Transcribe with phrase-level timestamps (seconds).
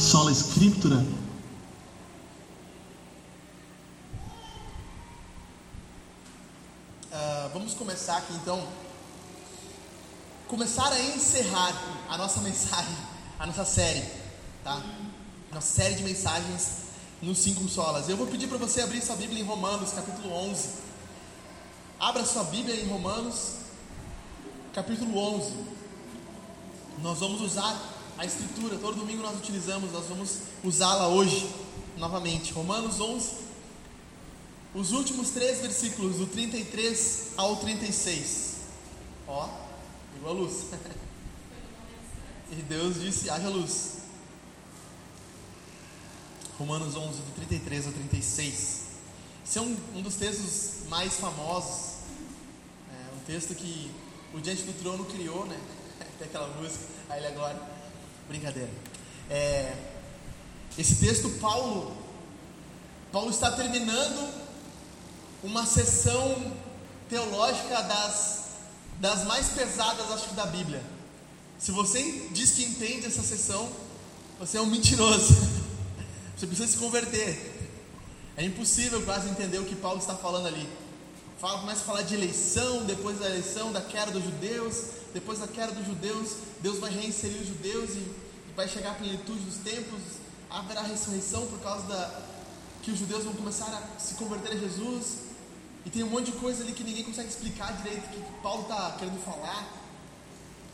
[0.00, 0.96] sola scriptura.
[7.12, 8.66] Uh, vamos começar aqui então.
[10.48, 11.74] Começar a encerrar
[12.08, 12.96] a nossa mensagem,
[13.38, 14.02] a nossa série,
[14.64, 14.82] tá?
[15.52, 16.78] Nossa série de mensagens
[17.20, 18.08] nos cinco solas.
[18.08, 20.68] Eu vou pedir para você abrir sua Bíblia em Romanos, capítulo 11.
[22.00, 23.56] Abra sua Bíblia em Romanos,
[24.72, 25.52] capítulo 11.
[27.02, 27.89] Nós vamos usar
[28.20, 31.50] a escritura, todo domingo nós utilizamos, nós vamos usá-la hoje
[31.96, 32.52] novamente.
[32.52, 33.30] Romanos 11,
[34.74, 38.56] os últimos três versículos, do 33 ao 36.
[39.26, 39.48] Ó,
[40.18, 40.66] igual a luz.
[42.52, 44.00] e Deus disse: haja luz.
[46.58, 48.80] Romanos 11, do 33 ao 36.
[49.46, 52.00] Esse é um, um dos textos mais famosos.
[52.92, 53.90] É um texto que
[54.34, 55.58] o Diante do Trono criou, né?
[56.18, 57.79] Tem aquela música, a Ele Agora.
[58.30, 58.70] Brincadeira.
[59.28, 59.74] É,
[60.78, 61.96] esse texto, Paulo,
[63.10, 64.32] Paulo está terminando
[65.42, 66.54] uma sessão
[67.08, 68.50] teológica das,
[69.00, 70.80] das mais pesadas, acho que, da Bíblia.
[71.58, 73.68] Se você diz que entende essa sessão,
[74.38, 75.34] você é um mentiroso.
[76.38, 77.68] Você precisa se converter.
[78.34, 80.66] É impossível quase entender o que Paulo está falando ali.
[81.38, 85.48] Fala, começa a falar de eleição, depois da eleição, da queda dos judeus, depois da
[85.48, 89.56] queda dos judeus, Deus vai reinserir os judeus e, e vai chegar à plenitude dos
[89.56, 90.00] tempos,
[90.48, 92.30] haverá ressurreição por causa da
[92.82, 95.30] que os judeus vão começar a se converter a Jesus.
[95.84, 98.96] E tem um monte de coisa ali que ninguém consegue explicar direito que Paulo está
[98.98, 99.68] querendo falar.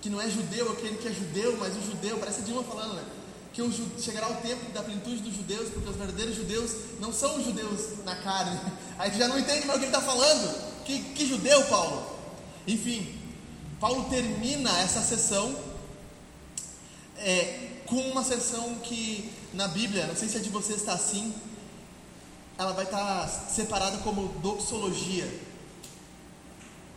[0.01, 2.95] Que não é judeu, aquele que é judeu, mas o judeu, parece a Dilma falando,
[2.95, 3.05] né?
[3.53, 6.71] Que o, chegará o tempo da plenitude dos judeus, porque os verdadeiros judeus
[7.01, 8.59] não são os judeus na carne.
[8.99, 10.85] Aí tu já não entende mais o que ele está falando.
[10.85, 12.15] Que, que judeu, Paulo?
[12.67, 13.16] Enfim,
[13.81, 15.55] Paulo termina essa sessão
[17.19, 21.35] é, com uma sessão que na Bíblia, não sei se a de vocês está assim,
[22.59, 25.27] ela vai estar separada como doxologia.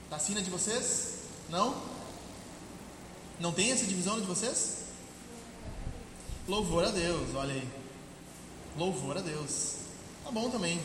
[0.06, 1.20] Está assim na de vocês?
[1.50, 1.82] Não?
[3.40, 4.86] Não tem essa divisão de vocês?
[6.48, 7.68] Louvor a Deus, olha aí.
[8.78, 9.76] Louvor a Deus.
[10.24, 10.82] Tá bom também.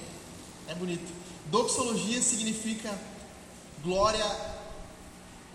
[0.68, 1.10] É bonito.
[1.46, 2.92] Doxologia significa
[3.82, 4.24] glória,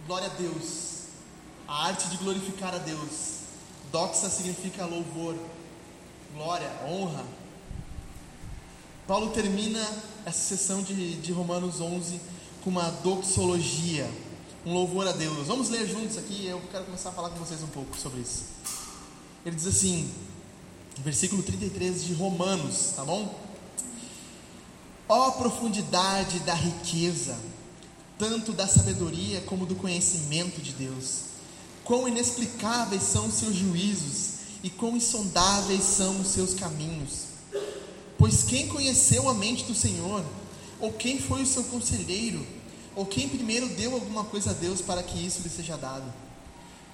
[0.09, 1.03] glória a Deus.
[1.67, 3.41] A arte de glorificar a Deus.
[3.91, 5.35] Doxa significa louvor,
[6.33, 7.23] glória, honra,
[9.07, 9.79] Paulo termina
[10.25, 12.19] essa sessão de, de Romanos 11
[12.63, 14.09] com uma doxologia,
[14.65, 15.47] um louvor a Deus.
[15.47, 18.45] Vamos ler juntos aqui, eu quero começar a falar com vocês um pouco sobre isso.
[19.45, 20.11] Ele diz assim,
[20.99, 23.39] versículo 33 de Romanos, tá bom?
[25.07, 27.35] Ó oh, profundidade da riqueza,
[28.19, 31.21] tanto da sabedoria como do conhecimento de Deus.
[31.85, 37.29] Quão inexplicáveis são os seus juízos e quão insondáveis são os seus caminhos.
[38.17, 40.23] Pois quem conheceu a mente do Senhor?
[40.81, 42.45] Ou quem foi o seu conselheiro?
[42.93, 46.13] Ou quem primeiro deu alguma coisa a Deus para que isso lhe seja dado?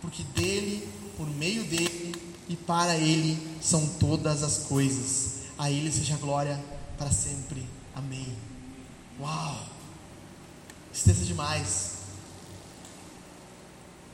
[0.01, 0.87] Porque dele,
[1.17, 2.15] por meio dele
[2.47, 5.45] e para ele são todas as coisas.
[5.57, 6.63] A ele seja glória
[6.99, 7.65] para sempre.
[7.95, 8.27] Amém.
[9.19, 9.74] Uau!
[11.07, 11.95] É demais.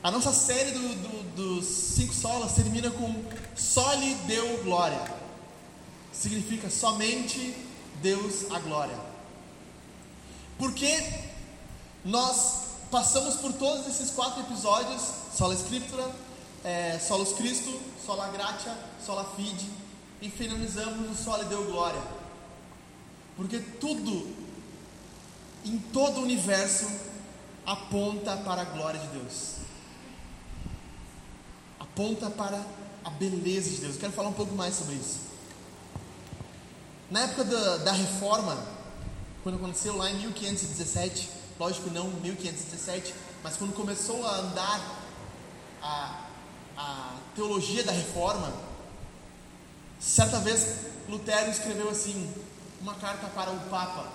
[0.02, 5.22] A nossa série do, do, dos cinco solas termina com só lhe deu glória
[6.12, 7.56] significa somente
[8.02, 8.98] Deus a glória.
[10.58, 10.92] Porque
[12.04, 15.02] nós passamos por todos esses quatro episódios,
[15.36, 16.08] sola Scriptura,
[16.62, 19.68] é, solos Cristo, sola Gratia, sola Fide,
[20.20, 22.02] e finalizamos no solo deu glória.
[23.36, 24.36] Porque tudo
[25.64, 26.90] em todo o universo
[27.64, 29.56] aponta para a glória de Deus.
[31.78, 32.64] Aponta para
[33.04, 33.94] a beleza de Deus.
[33.94, 35.20] Eu quero falar um pouco mais sobre isso.
[37.10, 38.56] Na época da, da reforma,
[39.42, 41.28] quando aconteceu lá em 1517,
[41.58, 44.80] lógico não 1517, mas quando começou a andar
[45.82, 46.26] a,
[46.76, 48.52] a teologia da reforma,
[50.00, 52.32] certa vez Lutero escreveu assim,
[52.80, 54.08] uma carta para o Papa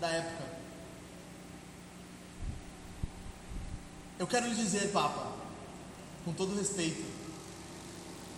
[0.00, 0.45] da época.
[4.18, 5.32] Eu quero lhe dizer, Papa,
[6.24, 7.04] com todo respeito,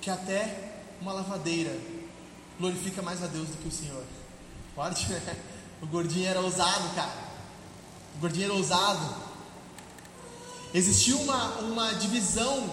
[0.01, 1.77] que até uma lavadeira
[2.59, 4.05] glorifica mais a Deus do que o Senhor.
[5.81, 7.15] O gordinho era ousado, cara.
[8.17, 9.15] O gordinho era ousado.
[10.75, 12.69] Existia uma, uma divisão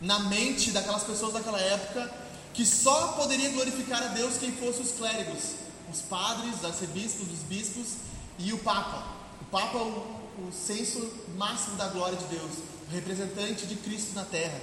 [0.00, 2.08] na mente daquelas pessoas daquela época
[2.54, 5.56] que só poderia glorificar a Deus quem fosse os clérigos,
[5.92, 7.94] os padres, os arcebispos, os bispos
[8.38, 9.04] e o Papa.
[9.40, 12.52] O Papa é o, o senso máximo da glória de Deus,
[12.88, 14.60] o representante de Cristo na terra.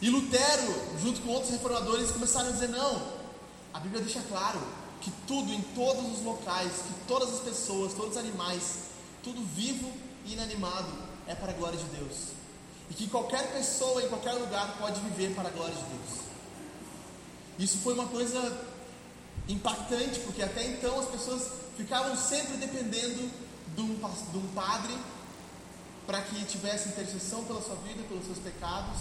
[0.00, 3.02] E Lutero, junto com outros reformadores, começaram a dizer: não,
[3.72, 4.60] a Bíblia deixa claro
[5.00, 8.84] que tudo, em todos os locais, que todas as pessoas, todos os animais,
[9.22, 9.90] tudo vivo
[10.24, 10.88] e inanimado
[11.26, 12.28] é para a glória de Deus.
[12.90, 16.24] E que qualquer pessoa em qualquer lugar pode viver para a glória de Deus.
[17.58, 18.66] Isso foi uma coisa
[19.48, 23.30] impactante, porque até então as pessoas ficavam sempre dependendo
[23.74, 24.96] de um, de um padre
[26.06, 29.00] para que tivesse intercessão pela sua vida, pelos seus pecados.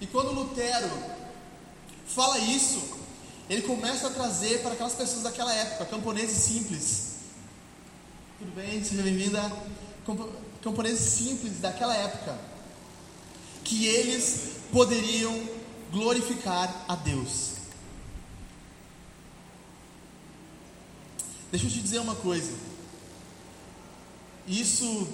[0.00, 0.90] E quando Lutero
[2.06, 2.98] fala isso,
[3.48, 7.16] ele começa a trazer para aquelas pessoas daquela época, camponeses simples.
[8.38, 8.84] Tudo bem?
[8.84, 9.40] Seja bem-vinda.
[10.62, 12.38] Camponeses simples daquela época,
[13.64, 15.48] que eles poderiam
[15.90, 17.52] glorificar a Deus.
[21.50, 22.67] Deixa eu te dizer uma coisa.
[24.48, 25.06] Isso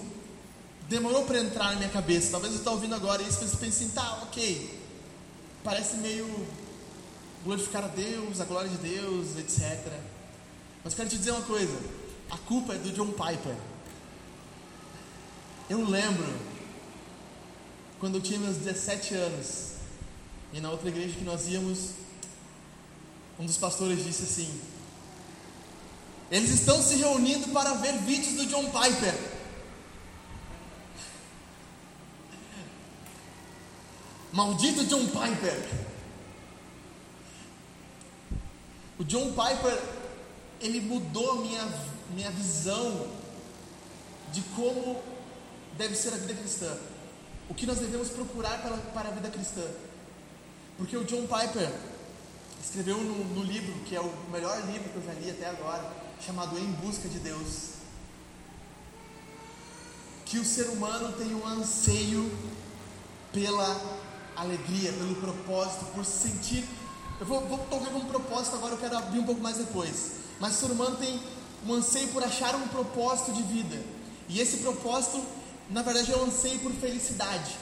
[0.88, 2.30] demorou para entrar na minha cabeça.
[2.30, 4.80] Talvez você está ouvindo agora isso e você pense assim, tá, ok.
[5.64, 6.46] Parece meio
[7.42, 9.92] glorificar a Deus, a glória de Deus, etc.
[10.84, 11.76] Mas quero te dizer uma coisa:
[12.30, 13.56] a culpa é do John Piper.
[15.68, 16.26] Eu lembro
[17.98, 19.72] quando eu tinha meus 17 anos
[20.52, 21.90] e na outra igreja que nós íamos,
[23.38, 24.60] um dos pastores disse assim:
[26.34, 29.14] eles estão se reunindo para ver vídeos do John Piper.
[34.32, 35.70] Maldito John Piper.
[38.98, 39.80] O John Piper,
[40.60, 41.68] ele mudou a minha,
[42.10, 43.06] minha visão
[44.32, 45.00] de como
[45.78, 46.76] deve ser a vida cristã.
[47.48, 49.62] O que nós devemos procurar para, para a vida cristã.
[50.76, 51.72] Porque o John Piper
[52.60, 56.03] escreveu no, no livro, que é o melhor livro que eu já li até agora,
[56.20, 57.74] chamado Em Busca de Deus.
[60.24, 62.30] Que o ser humano tem um anseio
[63.32, 64.00] pela
[64.36, 66.64] alegria, pelo propósito, por se sentir.
[67.20, 70.12] Eu vou, vou tocar como propósito agora, eu quero abrir um pouco mais depois.
[70.40, 71.20] Mas o ser humano tem
[71.66, 73.80] um anseio por achar um propósito de vida.
[74.28, 75.22] E esse propósito,
[75.70, 77.56] na verdade, é um anseio por felicidade.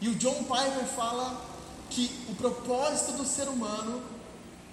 [0.00, 1.46] E o John Piper fala
[1.88, 4.02] que o propósito do ser humano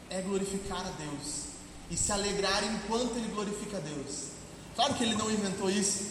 [0.09, 1.46] é glorificar a Deus
[1.89, 4.27] e se alegrar enquanto ele glorifica a Deus.
[4.75, 6.05] Claro que ele não inventou isso,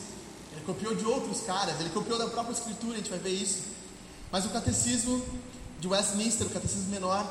[0.52, 3.62] ele copiou de outros caras, ele copiou da própria Escritura, a gente vai ver isso.
[4.32, 5.24] Mas o catecismo
[5.78, 7.24] de Westminster, o catecismo menor,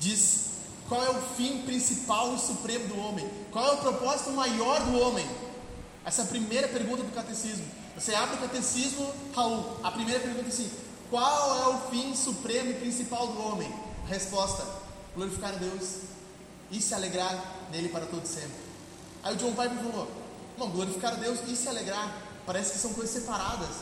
[0.00, 0.46] diz
[0.88, 4.98] qual é o fim principal e supremo do homem, qual é o propósito maior do
[4.98, 5.28] homem.
[6.04, 7.66] Essa é a primeira pergunta do catecismo.
[7.94, 10.70] Você abre o catecismo, Raul, a primeira pergunta é assim:
[11.10, 13.70] qual é o fim supremo e principal do homem?
[14.06, 14.64] Resposta:
[15.14, 16.07] glorificar a Deus
[16.70, 18.68] e se alegrar nele para todo sempre.
[19.22, 20.10] Aí o John Piper falou:
[20.56, 23.76] não, glorificar a Deus e se alegrar, parece que são coisas separadas.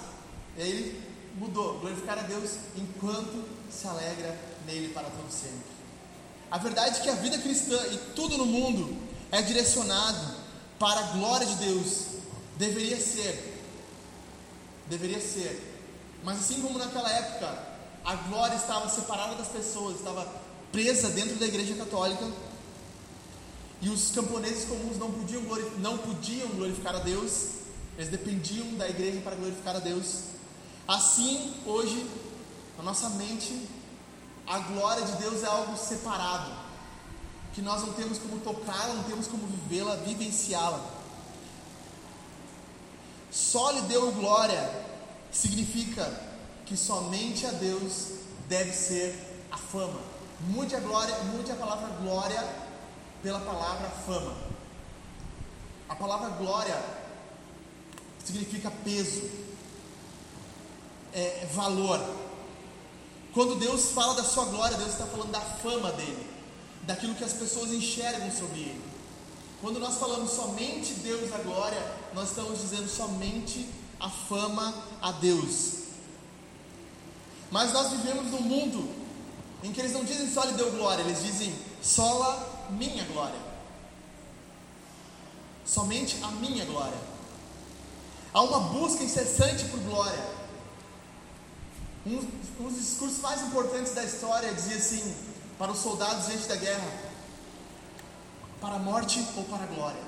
[0.56, 1.02] E aí ele
[1.36, 4.36] mudou: glorificar a Deus enquanto se alegra
[4.66, 5.76] nele para todo sempre.
[6.50, 8.96] A verdade é que a vida cristã e tudo no mundo
[9.32, 10.36] é direcionado
[10.78, 12.04] para a glória de Deus.
[12.56, 13.54] Deveria ser.
[14.88, 15.74] Deveria ser.
[16.22, 20.26] Mas assim como naquela época a glória estava separada das pessoas, estava
[20.70, 22.24] presa dentro da igreja católica,
[23.80, 25.42] e os camponeses comuns não podiam,
[25.78, 27.48] não podiam glorificar a Deus,
[27.96, 30.20] eles dependiam da igreja para glorificar a Deus.
[30.88, 32.08] Assim, hoje,
[32.76, 33.68] na nossa mente,
[34.46, 36.52] a glória de Deus é algo separado,
[37.54, 40.80] que nós não temos como tocar, não temos como vivê-la, vivenciá-la.
[43.30, 44.86] Só lhe deu glória
[45.30, 46.10] significa
[46.64, 48.08] que somente a Deus
[48.48, 50.00] deve ser a fama.
[50.48, 52.65] Mude a glória, mude a palavra glória
[53.22, 54.36] pela palavra fama.
[55.88, 56.76] A palavra glória
[58.24, 59.30] significa peso,
[61.12, 62.00] é, valor.
[63.32, 66.26] Quando Deus fala da sua glória, Deus está falando da fama dele,
[66.82, 68.84] daquilo que as pessoas enxergam sobre ele.
[69.60, 71.80] Quando nós falamos somente Deus a glória,
[72.14, 73.68] nós estamos dizendo somente
[73.98, 75.76] a fama a Deus.
[77.50, 78.88] Mas nós vivemos num mundo
[79.62, 83.38] em que eles não dizem só lhe deu glória, eles dizem sola minha glória.
[85.64, 86.98] Somente a minha glória.
[88.32, 90.36] Há uma busca incessante por glória.
[92.06, 92.18] Um,
[92.60, 95.14] um dos discursos mais importantes da história dizia assim:
[95.58, 96.88] para os soldados diante da guerra,
[98.60, 100.02] para a morte ou para a glória.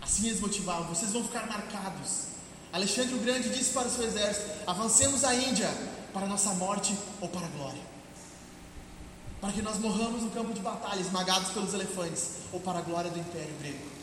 [0.00, 2.26] Assim eles motivavam: vocês vão ficar marcados.
[2.72, 5.68] Alexandre o Grande disse para o seu exército: avancemos à Índia
[6.12, 7.95] para a nossa morte ou para a glória
[9.40, 13.10] para que nós morramos no campo de batalha, esmagados pelos elefantes, ou para a glória
[13.10, 13.96] do império grego.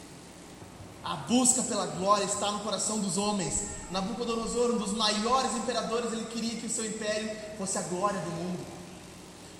[1.03, 3.67] A busca pela glória está no coração dos homens.
[3.91, 8.31] Nabucodonosor, um dos maiores imperadores, ele queria que o seu império fosse a glória do
[8.31, 8.65] mundo,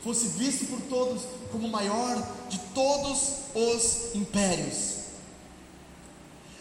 [0.03, 2.15] fosse visto por todos como o maior
[2.49, 5.03] de todos os impérios.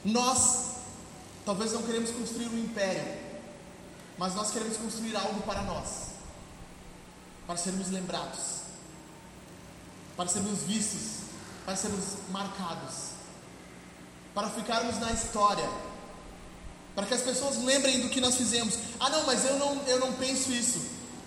[0.05, 0.73] Nós,
[1.47, 3.05] talvez não queremos construir um império,
[4.19, 5.87] mas nós queremos construir algo para nós,
[7.47, 8.62] para sermos lembrados,
[10.17, 11.23] para sermos vistos,
[11.65, 13.11] para sermos marcados,
[14.35, 15.69] para ficarmos na história,
[16.95, 18.79] para que as pessoas lembrem do que nós fizemos.
[19.01, 20.85] Ah, não, mas eu não, eu não penso isso.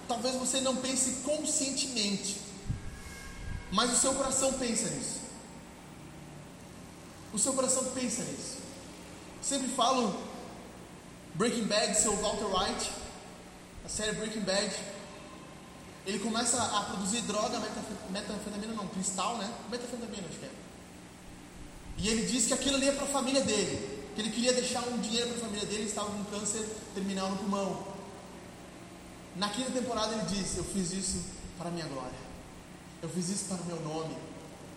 [0.08, 2.40] Talvez você não pense conscientemente,
[3.72, 5.20] mas o seu coração pensa nisso.
[7.34, 8.58] O seu coração pensa nisso.
[9.42, 10.18] Sempre falo
[11.34, 12.92] Breaking Bad, seu Walter White,
[13.86, 14.74] a série Breaking Bad.
[16.06, 17.60] Ele começa a produzir droga,
[18.10, 19.52] metanfetamina não, cristal, né?
[19.70, 20.52] Metanfetamina, acho que é.
[21.98, 24.88] E ele diz que aquilo ali é para a família dele, que ele queria deixar
[24.88, 27.88] um dinheiro para a família dele, estava com câncer terminal no pulmão.
[29.36, 31.24] Na quinta temporada ele diz: Eu fiz isso
[31.58, 32.20] para a minha glória,
[33.02, 34.16] eu fiz isso para o meu nome,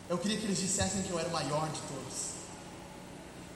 [0.09, 2.39] eu queria que eles dissessem que eu era o maior de todos.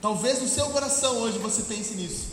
[0.02, 2.32] Talvez no seu coração hoje você pense nisso.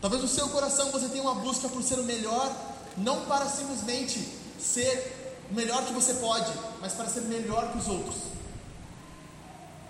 [0.00, 2.54] Talvez no seu coração você tenha uma busca por ser o melhor,
[2.98, 7.88] não para simplesmente ser o melhor que você pode, mas para ser melhor que os
[7.88, 8.16] outros.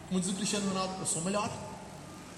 [0.08, 1.50] Como diz o Cristiano Ronaldo, eu sou o melhor.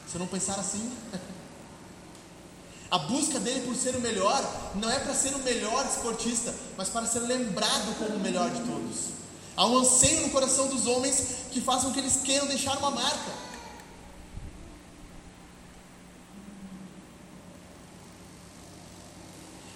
[0.06, 0.92] Se eu não pensar assim,
[2.90, 4.42] a busca dele por ser o melhor
[4.76, 8.60] não é para ser o melhor esportista, mas para ser lembrado como o melhor de
[8.60, 9.16] todos.
[9.56, 13.46] Há um anseio no coração dos homens que façam que eles queiram deixar uma marca.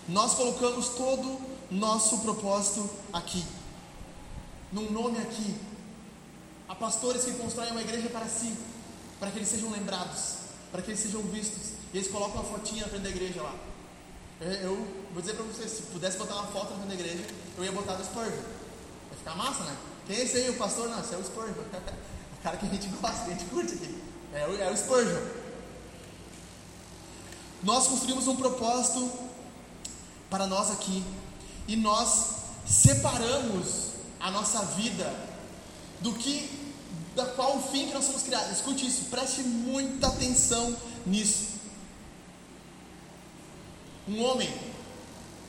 [0.07, 1.40] Nós colocamos todo
[1.71, 3.45] nosso propósito aqui,
[4.73, 5.55] num nome aqui.
[6.69, 8.55] Há pastores que constroem uma igreja para si,
[9.19, 10.35] para que eles sejam lembrados,
[10.71, 11.73] para que eles sejam vistos.
[11.93, 13.55] E eles colocam uma fotinha na frente da igreja lá.
[14.41, 14.77] Eu
[15.12, 17.25] vou dizer para vocês, se pudesse botar uma foto na frente da igreja,
[17.59, 18.31] eu ia botar do Spurgeon.
[18.31, 19.77] Vai ficar massa, né?
[20.07, 20.89] Quem é esse aí, o pastor?
[20.89, 21.53] Não, esse é o Spurgeon.
[22.39, 24.03] o cara que a gente gosta, que a gente curte aqui.
[24.33, 25.21] É é o Spurgeon.
[27.62, 29.11] Nós construímos um propósito
[30.31, 31.05] para nós aqui.
[31.71, 32.31] E nós
[32.67, 35.09] separamos a nossa vida
[36.00, 36.50] do que
[37.15, 38.50] da qual o fim que nós somos criados.
[38.50, 41.61] Escute isso, preste muita atenção nisso.
[44.09, 44.53] Um homem,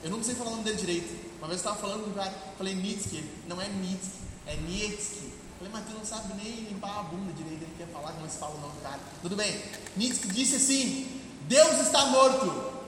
[0.04, 1.10] eu não sei falar o nome dele direito.
[1.40, 4.12] Uma vez eu estava falando com um cara, falei Nietzsche, não é Nietzsche,
[4.46, 5.34] é Nietzsche.
[5.58, 8.38] Falei, mas tu não sabe nem limpar a bunda direito, ele quer falar como se
[8.38, 9.00] fala o nome do cara.
[9.24, 9.60] Tudo bem.
[9.98, 12.81] Nietzsche disse assim: Deus está morto.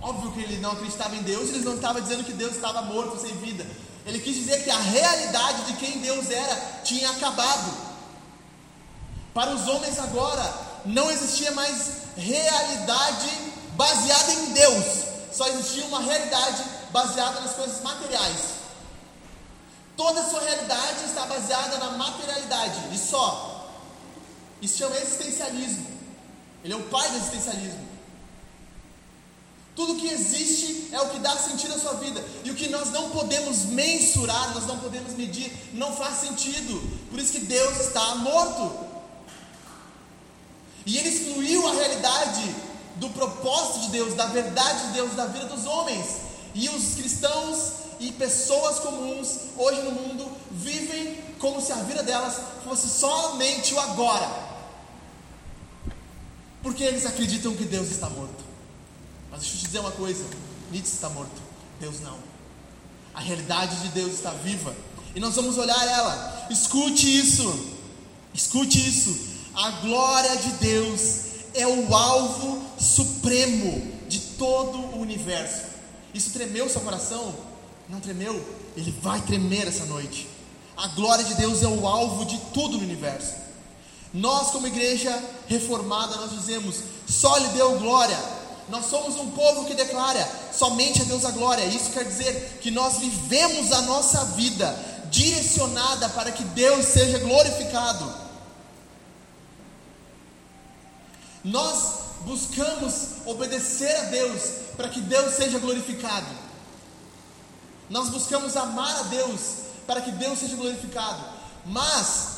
[0.00, 3.20] Óbvio que ele não acreditava em Deus, ele não estava dizendo que Deus estava morto,
[3.20, 3.66] sem vida.
[4.04, 7.86] Ele quis dizer que a realidade de quem Deus era tinha acabado.
[9.34, 13.28] Para os homens agora, não existia mais realidade
[13.72, 14.84] baseada em Deus,
[15.32, 18.56] só existia uma realidade baseada nas coisas materiais.
[19.96, 23.68] Toda a sua realidade está baseada na materialidade, e só.
[24.62, 25.86] Isso chama existencialismo.
[26.62, 27.85] Ele é o pai do existencialismo.
[29.76, 32.24] Tudo que existe é o que dá sentido à sua vida.
[32.42, 36.82] E o que nós não podemos mensurar, nós não podemos medir, não faz sentido.
[37.10, 38.74] Por isso que Deus está morto.
[40.86, 42.54] E ele excluiu a realidade
[42.96, 46.06] do propósito de Deus, da verdade de Deus, da vida dos homens.
[46.54, 52.36] E os cristãos e pessoas comuns hoje no mundo vivem como se a vida delas
[52.64, 54.46] fosse somente o agora.
[56.62, 58.45] Porque eles acreditam que Deus está morto.
[59.66, 60.24] Te dizer uma coisa:
[60.70, 61.42] Nietzsche está morto,
[61.80, 62.16] Deus não.
[63.12, 64.72] A realidade de Deus está viva
[65.12, 66.46] e nós vamos olhar ela.
[66.50, 67.74] Escute isso,
[68.32, 69.34] escute isso.
[69.54, 71.20] A glória de Deus
[71.52, 75.64] é o alvo supremo de todo o universo.
[76.14, 77.34] Isso tremeu seu coração?
[77.88, 78.40] Não tremeu?
[78.76, 80.28] Ele vai tremer essa noite.
[80.76, 83.34] A glória de Deus é o alvo de tudo no universo.
[84.14, 86.76] Nós, como igreja reformada, nós dizemos:
[87.08, 88.35] só lhe deu glória
[88.68, 91.64] nós somos um povo que declara somente a Deus a glória.
[91.64, 94.76] Isso quer dizer que nós vivemos a nossa vida
[95.10, 98.12] direcionada para que Deus seja glorificado.
[101.44, 102.94] Nós buscamos
[103.24, 104.42] obedecer a Deus
[104.76, 106.26] para que Deus seja glorificado.
[107.88, 109.40] Nós buscamos amar a Deus
[109.86, 111.24] para que Deus seja glorificado.
[111.64, 112.36] Mas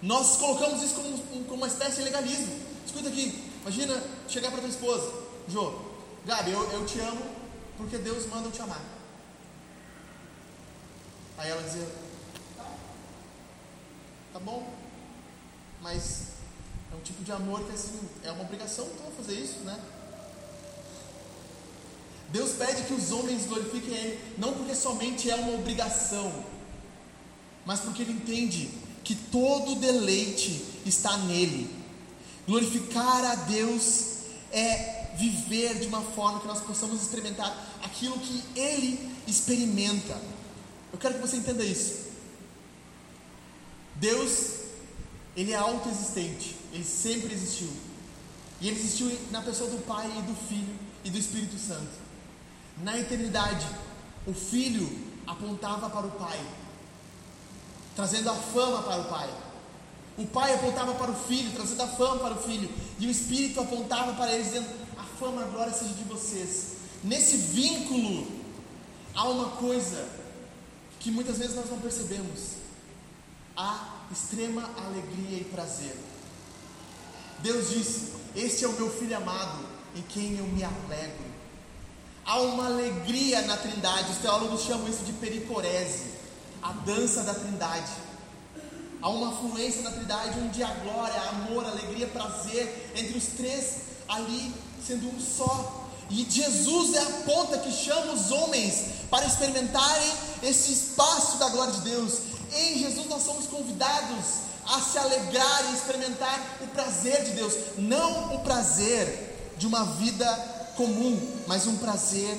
[0.00, 2.60] nós colocamos isso como, como uma espécie de legalismo.
[2.86, 5.31] Escuta aqui, imagina chegar para tua esposa.
[5.48, 5.74] Jô,
[6.24, 7.22] Gabi, eu, eu te amo
[7.76, 8.80] porque Deus manda eu te amar.
[11.38, 11.86] Aí ela dizia,
[12.56, 12.64] tá,
[14.34, 14.72] tá bom,
[15.80, 16.32] mas
[16.92, 19.80] É um tipo de amor que assim, é uma obrigação então fazer isso, né?
[22.28, 26.44] Deus pede que os homens glorifiquem Ele, não porque somente é uma obrigação,
[27.64, 28.70] mas porque Ele entende
[29.02, 31.74] que todo deleite está nele.
[32.46, 34.18] Glorificar a Deus
[34.50, 40.20] é viver de uma forma que nós possamos experimentar aquilo que Ele experimenta.
[40.92, 42.10] Eu quero que você entenda isso.
[43.96, 44.54] Deus,
[45.36, 47.70] Ele é autoexistente, Ele sempre existiu.
[48.60, 52.02] E Ele existiu na pessoa do Pai e do Filho e do Espírito Santo.
[52.82, 53.66] Na eternidade,
[54.26, 54.88] o Filho
[55.26, 56.40] apontava para o Pai,
[57.94, 59.30] trazendo a fama para o Pai.
[60.16, 62.70] O Pai apontava para o Filho, trazendo a fama para o Filho.
[62.98, 64.68] E o Espírito apontava para eles, dizendo:
[65.22, 66.72] fama, a glória seja de vocês.
[67.04, 68.26] Nesse vínculo,
[69.14, 70.04] há uma coisa
[70.98, 72.56] que muitas vezes nós não percebemos:
[73.56, 75.96] há extrema alegria e prazer.
[77.38, 79.64] Deus disse: Este é o meu filho amado,
[79.94, 81.32] em quem eu me alegro.
[82.24, 86.04] Há uma alegria na Trindade, os teólogos chamam isso de pericorese,
[86.60, 87.92] a dança da Trindade.
[89.00, 94.52] Há uma fluência na Trindade onde a glória, amor, alegria, prazer entre os três ali
[94.86, 95.88] sendo um só.
[96.10, 100.12] E Jesus é a ponta que chama os homens para experimentarem
[100.42, 102.18] esse espaço da glória de Deus.
[102.54, 108.34] Em Jesus nós somos convidados a se alegrar e experimentar o prazer de Deus, não
[108.34, 110.26] o prazer de uma vida
[110.76, 112.36] comum, mas um prazer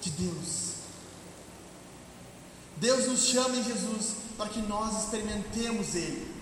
[0.00, 0.66] de Deus.
[2.76, 6.34] Deus nos chama em Jesus para que nós experimentemos Ele.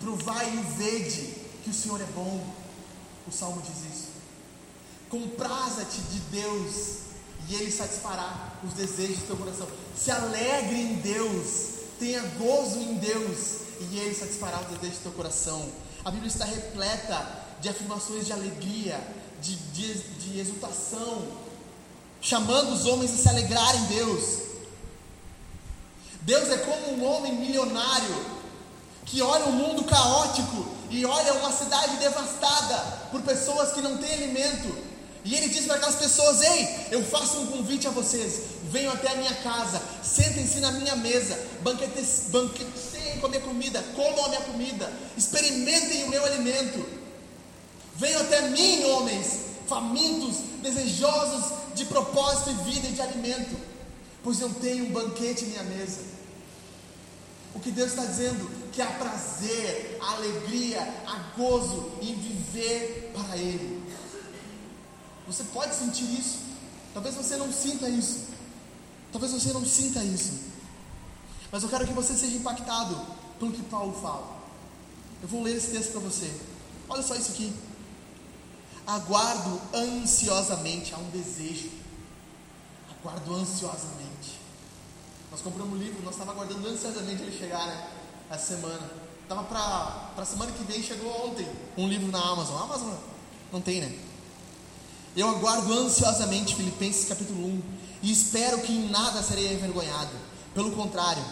[0.00, 2.44] Provai e vede que o Senhor é bom.
[3.28, 3.89] O Salmo diz.
[5.10, 7.00] Compraza-te de Deus
[7.48, 9.66] e Ele satisfará os desejos do teu coração.
[9.96, 15.12] Se alegre em Deus, tenha gozo em Deus e Ele satisfará os desejos do teu
[15.12, 15.68] coração.
[16.04, 17.26] A Bíblia está repleta
[17.60, 18.98] de afirmações de alegria,
[19.42, 21.26] de, de, de exultação,
[22.20, 24.38] chamando os homens a se alegrarem em Deus.
[26.22, 28.40] Deus é como um homem milionário
[29.06, 32.76] que olha um mundo caótico e olha uma cidade devastada
[33.10, 34.89] por pessoas que não têm alimento.
[35.24, 38.42] E ele diz para aquelas pessoas: Ei, eu faço um convite a vocês.
[38.70, 44.24] Venham até a minha casa, sentem-se na minha mesa, banqueteiem com a minha comida, comam
[44.24, 46.86] a minha comida, experimentem o meu alimento.
[47.96, 53.56] Venham até mim, homens, famintos, desejosos de propósito e vida e de alimento,
[54.22, 55.98] pois eu tenho um banquete em minha mesa.
[57.54, 58.48] O que Deus está dizendo?
[58.72, 63.79] Que há prazer, há alegria, há gozo em viver para Ele.
[65.30, 66.40] Você pode sentir isso.
[66.92, 68.24] Talvez você não sinta isso.
[69.12, 70.40] Talvez você não sinta isso.
[71.52, 73.00] Mas eu quero que você seja impactado
[73.38, 74.40] pelo que Paulo fala.
[75.22, 76.28] Eu vou ler esse texto para você.
[76.88, 77.54] Olha só isso aqui.
[78.84, 81.70] Aguardo ansiosamente, há um desejo.
[82.98, 84.40] Aguardo ansiosamente.
[85.30, 87.88] Nós compramos um livro, nós estávamos aguardando ansiosamente ele chegar, né?
[88.28, 88.90] Essa semana.
[89.28, 92.56] Tava para a semana que vem, chegou ontem um livro na Amazon.
[92.56, 92.94] A Amazon
[93.52, 94.09] não tem, né?
[95.16, 97.62] Eu aguardo ansiosamente Filipenses capítulo 1
[98.02, 100.12] e espero que em nada serei envergonhado.
[100.54, 101.24] Pelo contrário,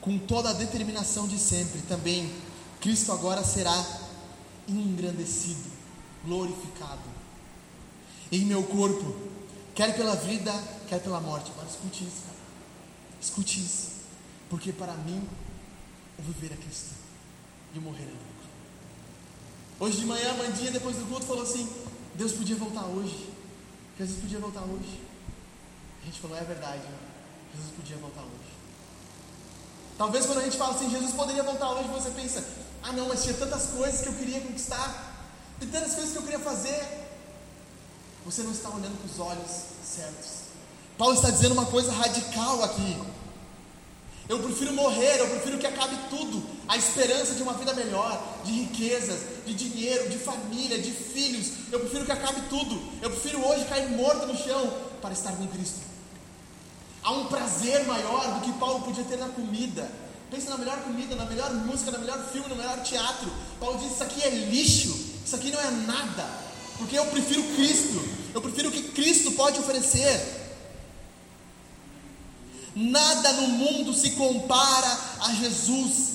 [0.00, 2.32] com toda a determinação de sempre, também
[2.80, 3.74] Cristo agora será
[4.68, 5.70] engrandecido
[6.24, 7.12] glorificado
[8.32, 9.14] em meu corpo,
[9.74, 10.52] quer pela vida,
[10.88, 11.50] quer pela morte.
[11.50, 12.38] Agora escute isso, cara.
[13.20, 13.90] Escute isso.
[14.48, 15.22] Porque para mim,
[16.18, 16.94] o viver é Cristo
[17.74, 18.22] e o morrer é lucro.
[19.78, 21.68] Hoje de manhã, a Mandinha, depois do culto, falou assim:
[22.14, 23.30] Deus podia voltar hoje.
[23.98, 25.00] Jesus podia voltar hoje.
[26.02, 26.82] A gente falou: é verdade,
[27.54, 28.52] Jesus podia voltar hoje.
[29.96, 32.44] Talvez quando a gente fala assim, Jesus poderia voltar hoje, você pensa:
[32.82, 35.12] ah, não, mas tinha tantas coisas que eu queria conquistar.
[35.60, 37.02] Tem tantas coisas que eu queria fazer.
[38.24, 39.50] Você não está olhando com os olhos
[39.84, 40.42] certos.
[40.98, 43.00] Paulo está dizendo uma coisa radical aqui.
[44.28, 46.42] Eu prefiro morrer, eu prefiro que acabe tudo.
[46.68, 51.52] A esperança de uma vida melhor, de riquezas, de dinheiro, de família, de filhos.
[51.70, 52.80] Eu prefiro que acabe tudo.
[53.02, 55.80] Eu prefiro hoje cair morto no chão para estar com Cristo.
[57.02, 59.90] Há um prazer maior do que Paulo podia ter na comida.
[60.30, 63.30] Pensa na melhor comida, na melhor música, no melhor filme, no melhor teatro.
[63.58, 65.12] Paulo diz: Isso aqui é lixo.
[65.24, 66.28] Isso aqui não é nada,
[66.78, 68.02] porque eu prefiro Cristo,
[68.34, 70.41] eu prefiro o que Cristo pode oferecer.
[72.74, 76.12] Nada no mundo se compara a Jesus.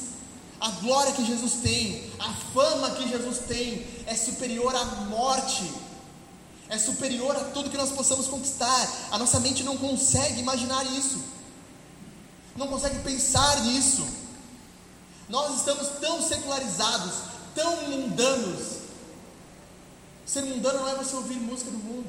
[0.60, 5.72] A glória que Jesus tem, a fama que Jesus tem, é superior à morte,
[6.68, 8.90] é superior a tudo que nós possamos conquistar.
[9.12, 11.22] A nossa mente não consegue imaginar isso,
[12.56, 14.08] não consegue pensar nisso.
[15.30, 17.14] Nós estamos tão secularizados,
[17.54, 18.78] tão mundanos.
[20.26, 22.08] Ser mundano não é você ouvir música do mundo.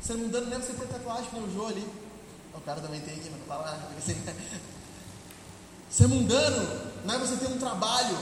[0.00, 1.86] Ser mundano não é você ter tatuagem com o ali.
[2.66, 3.88] Cara também tem aqui, mas não fala.
[5.88, 8.18] Ser mundano não é você ter um trabalho.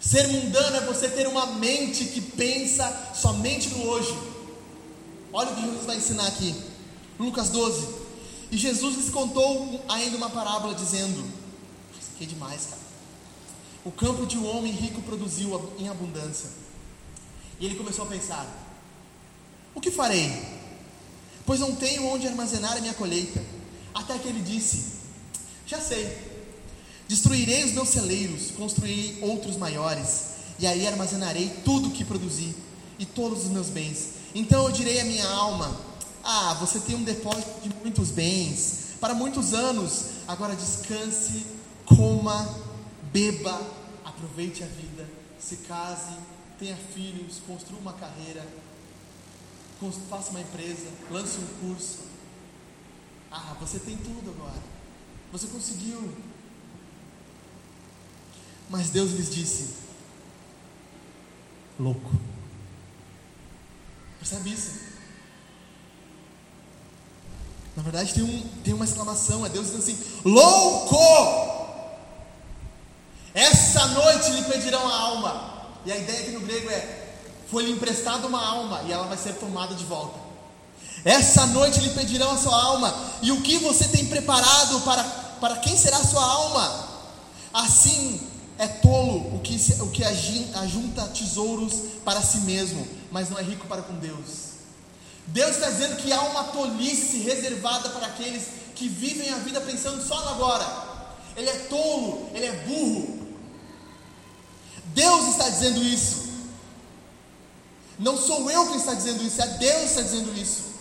[0.00, 4.12] Ser mundano é você ter uma mente que pensa somente no hoje.
[5.32, 6.60] Olha o que Jesus vai ensinar aqui.
[7.20, 8.02] Lucas 12.
[8.50, 11.24] E Jesus lhes contou ainda uma parábola dizendo:
[11.92, 12.82] Isso aqui é demais, cara.
[13.84, 16.50] O campo de um homem rico produziu em abundância.
[17.60, 18.44] E ele começou a pensar:
[19.72, 20.53] O que farei?
[21.46, 23.42] Pois não tenho onde armazenar a minha colheita.
[23.94, 24.94] Até que ele disse:
[25.66, 26.34] Já sei.
[27.06, 30.24] Destruirei os meus celeiros, construirei outros maiores,
[30.58, 32.54] e aí armazenarei tudo o que produzi
[32.98, 34.14] e todos os meus bens.
[34.34, 35.78] Então eu direi à minha alma:
[36.22, 40.06] Ah, você tem um depósito de muitos bens para muitos anos.
[40.26, 41.44] Agora descanse,
[41.84, 42.48] coma,
[43.12, 43.60] beba,
[44.04, 45.06] aproveite a vida,
[45.38, 46.16] se case,
[46.58, 48.42] tenha filhos, construa uma carreira,
[50.08, 52.00] faça uma empresa, lance um curso.
[53.30, 54.62] Ah, você tem tudo agora.
[55.32, 56.14] Você conseguiu.
[58.70, 59.74] Mas Deus lhes disse:
[61.78, 62.10] louco.
[64.18, 64.94] Percebe isso?
[67.76, 71.64] Na verdade, tem, um, tem uma exclamação: é Deus dizendo assim: louco!
[73.34, 75.54] Essa noite lhe pedirão a alma.
[75.84, 77.03] E a ideia aqui no grego é:
[77.54, 80.18] foi-lhe emprestada uma alma e ela vai ser tomada de volta.
[81.04, 82.92] Essa noite lhe pedirão a sua alma.
[83.22, 85.04] E o que você tem preparado para,
[85.40, 86.88] para quem será a sua alma?
[87.52, 88.20] Assim
[88.58, 93.68] é tolo o que, o que ajunta tesouros para si mesmo, mas não é rico
[93.68, 94.54] para com Deus.
[95.28, 100.04] Deus está dizendo que há uma tolice reservada para aqueles que vivem a vida pensando
[100.04, 100.66] só no agora.
[101.36, 103.28] Ele é tolo, ele é burro,
[104.86, 106.23] Deus está dizendo isso.
[107.98, 110.74] Não sou eu quem está dizendo isso, é Deus que está dizendo isso.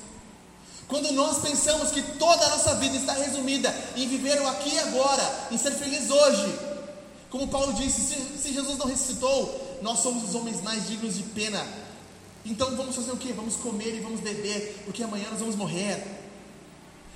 [0.88, 4.80] Quando nós pensamos que toda a nossa vida está resumida em viver o aqui e
[4.80, 6.60] agora, em ser feliz hoje,
[7.30, 11.24] como Paulo disse, se, se Jesus não ressuscitou, nós somos os homens mais dignos de
[11.24, 11.66] pena.
[12.46, 13.32] Então vamos fazer o que?
[13.32, 16.04] Vamos comer e vamos beber, porque amanhã nós vamos morrer.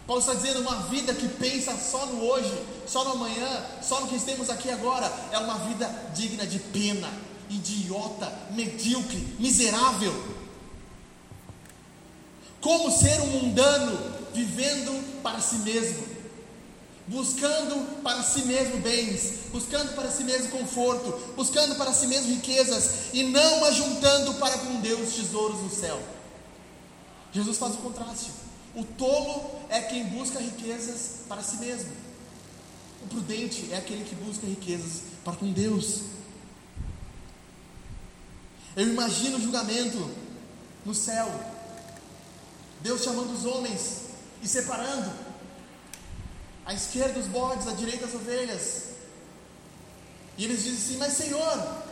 [0.08, 2.52] Paulo está dizendo: uma vida que pensa só no hoje,
[2.88, 7.12] só no amanhã, só no que temos aqui agora, é uma vida digna de pena,
[7.50, 10.14] idiota, medíocre, miserável.
[12.62, 13.98] Como ser um mundano
[14.34, 16.06] vivendo para si mesmo,
[17.08, 23.14] buscando para si mesmo bens, buscando para si mesmo conforto, buscando para si mesmo riquezas
[23.14, 26.00] e não ajuntando para com Deus tesouros no céu.
[27.32, 28.32] Jesus faz o contraste.
[28.76, 31.92] O tolo é quem busca riquezas para si mesmo.
[33.04, 36.02] O prudente é aquele que busca riquezas para com Deus.
[38.78, 40.08] Eu imagino o julgamento
[40.86, 41.28] no céu.
[42.82, 44.02] Deus chamando os homens
[44.40, 45.12] e separando.
[46.64, 48.84] À esquerda os bodes, à direita as ovelhas.
[50.38, 51.84] E eles dizem assim: Mas Senhor,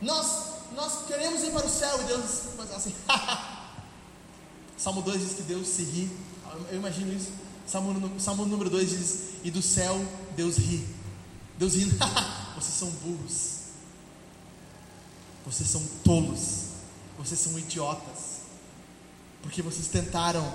[0.00, 0.44] nós,
[0.76, 2.00] nós queremos ir para o céu.
[2.02, 2.94] E Deus assim:
[4.78, 6.16] Salmo 2 diz que Deus se ri.
[6.70, 7.32] Eu imagino isso.
[7.66, 10.00] Salmo, Salmo número 2 diz: E do céu
[10.36, 10.86] Deus ri.
[11.58, 11.86] Deus ri.
[12.54, 13.55] Vocês são burros.
[15.46, 16.66] Vocês são tolos.
[17.16, 18.40] Vocês são idiotas.
[19.42, 20.52] Porque vocês tentaram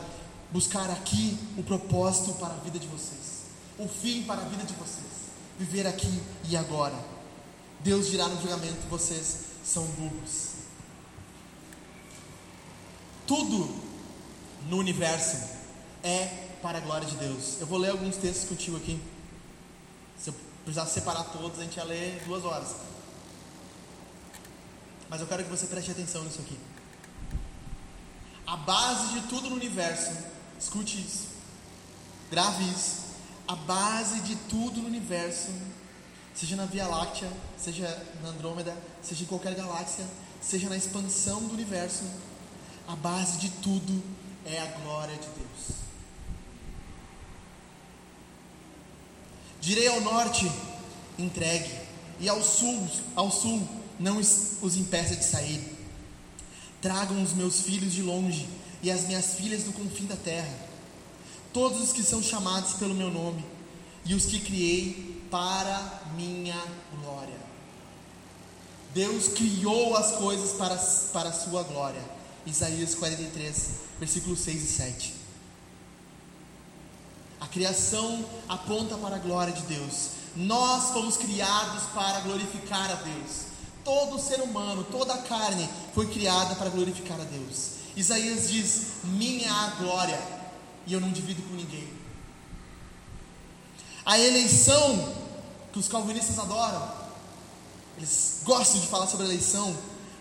[0.51, 3.45] buscar aqui o propósito para a vida de vocês.
[3.80, 5.06] O fim para a vida de vocês.
[5.58, 6.99] Viver aqui e agora.
[7.80, 10.51] Deus dirá no julgamento: vocês são burros.
[13.25, 13.73] Tudo
[14.67, 15.38] no universo
[16.04, 16.25] é
[16.62, 17.58] para a glória de Deus.
[17.60, 19.01] Eu vou ler alguns textos contigo aqui.
[20.19, 22.75] Se eu precisar separar todos, a gente ia ler duas horas.
[25.12, 26.58] Mas eu quero que você preste atenção nisso aqui.
[28.47, 30.10] A base de tudo no universo,
[30.58, 31.28] escute isso,
[32.32, 33.02] grave isso.
[33.45, 35.52] A base de tudo no universo,
[36.34, 40.08] seja na Via Láctea, seja na Andrômeda, seja em qualquer galáxia,
[40.41, 42.06] seja na expansão do universo,
[42.88, 44.02] a base de tudo
[44.45, 45.78] é a glória de Deus.
[49.60, 50.50] Direi ao norte,
[51.19, 51.82] entregue,
[52.17, 55.78] e ao sul, ao sul, não os impeça de sair.
[56.82, 58.48] Tragam os meus filhos de longe
[58.82, 60.54] e as minhas filhas do confim da terra,
[61.54, 63.46] todos os que são chamados pelo meu nome
[64.04, 66.60] e os que criei para minha
[67.00, 67.40] glória.
[68.94, 70.76] Deus criou as coisas para,
[71.14, 72.02] para a sua glória.
[72.46, 75.14] Isaías 43, versículos 6 e 7.
[77.40, 80.10] A criação aponta para a glória de Deus.
[80.36, 83.51] Nós fomos criados para glorificar a Deus.
[83.84, 87.82] Todo ser humano, toda a carne foi criada para glorificar a Deus.
[87.96, 90.20] Isaías diz: Minha a glória,
[90.86, 91.88] e eu não divido com ninguém.
[94.06, 95.13] A eleição
[95.72, 96.91] que os calvinistas adoram,
[97.98, 99.76] eles gostam de falar sobre a eleição.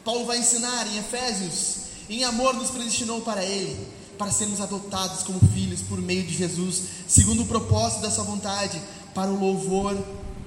[0.05, 5.39] Paulo vai ensinar em Efésios: em amor nos predestinou para Ele, para sermos adotados como
[5.53, 8.81] filhos por meio de Jesus, segundo o propósito da Sua vontade,
[9.15, 9.97] para o louvor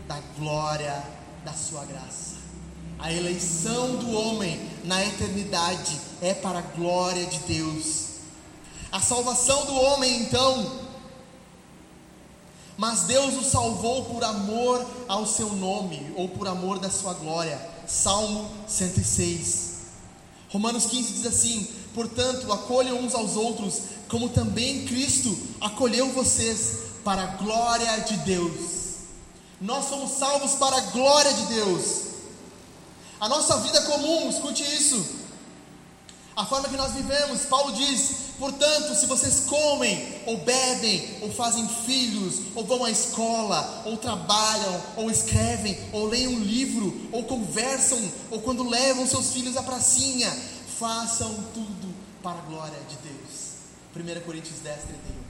[0.07, 1.03] da glória
[1.45, 2.22] da Sua graça.
[3.03, 8.05] A eleição do homem na eternidade é para a glória de Deus.
[8.89, 10.79] A salvação do homem, então,
[12.77, 17.59] mas Deus o salvou por amor ao seu nome, ou por amor da sua glória.
[17.85, 19.79] Salmo 106.
[20.47, 27.21] Romanos 15 diz assim: Portanto, acolham uns aos outros, como também Cristo acolheu vocês, para
[27.21, 28.93] a glória de Deus.
[29.59, 32.12] Nós somos salvos para a glória de Deus.
[33.23, 35.01] A nossa vida comum, escute isso.
[36.35, 41.65] A forma que nós vivemos, Paulo diz: portanto, se vocês comem, ou bebem, ou fazem
[41.85, 48.11] filhos, ou vão à escola, ou trabalham, ou escrevem, ou leem um livro, ou conversam,
[48.29, 50.29] ou quando levam seus filhos à pracinha,
[50.77, 54.19] façam tudo para a glória de Deus.
[54.19, 55.23] 1 Coríntios 10, 31.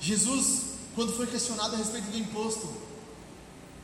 [0.00, 0.60] Jesus,
[0.94, 2.81] quando foi questionado a respeito do imposto,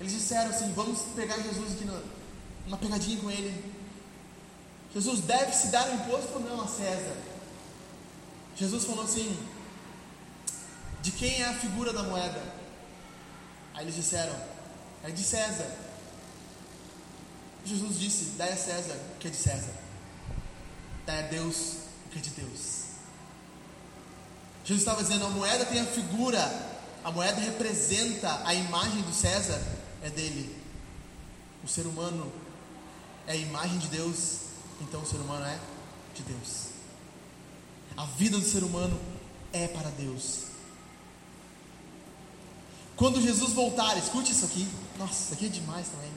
[0.00, 1.84] eles disseram assim: vamos pegar Jesus aqui
[2.66, 3.74] numa pegadinha com ele.
[4.94, 7.16] Jesus deve se dar o imposto ou não a César?
[8.56, 9.38] Jesus falou assim:
[11.02, 12.40] de quem é a figura da moeda?
[13.74, 14.34] Aí eles disseram:
[15.02, 15.70] é de César.
[17.64, 19.74] Jesus disse: dai a César o que é de César,
[21.04, 21.74] dai a Deus
[22.06, 22.78] o que é de Deus.
[24.64, 26.40] Jesus estava dizendo: a moeda tem a figura,
[27.02, 30.56] a moeda representa a imagem do César é dele.
[31.64, 32.30] O ser humano
[33.26, 34.40] é a imagem de Deus,
[34.80, 35.58] então o ser humano é
[36.14, 36.68] de Deus.
[37.96, 38.98] A vida do ser humano
[39.52, 40.44] é para Deus.
[42.96, 44.68] Quando Jesus voltar, escute isso aqui.
[44.98, 46.10] Nossa, isso aqui é demais também.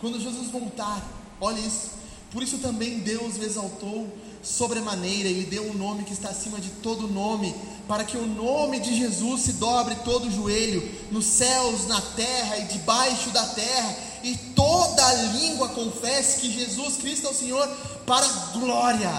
[0.00, 1.00] Quando Jesus voltar,
[1.40, 1.92] olha isso.
[2.32, 6.68] Por isso também Deus o exaltou sobremaneira, Ele deu um nome que está acima de
[6.68, 7.54] todo nome,
[7.86, 12.58] para que o nome de Jesus se dobre todo o joelho, nos céus, na terra
[12.58, 17.68] e debaixo da terra, e toda língua confesse que Jesus Cristo é o Senhor,
[18.06, 19.10] para glória,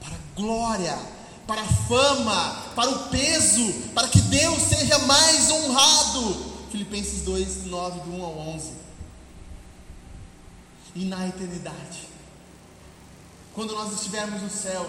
[0.00, 0.98] para glória,
[1.46, 6.54] para fama, para o peso, para que Deus seja mais honrado.
[6.70, 8.70] Filipenses 2, 9, do 1 ao 11.
[10.96, 12.13] E na eternidade,
[13.54, 14.84] quando nós estivermos no céu,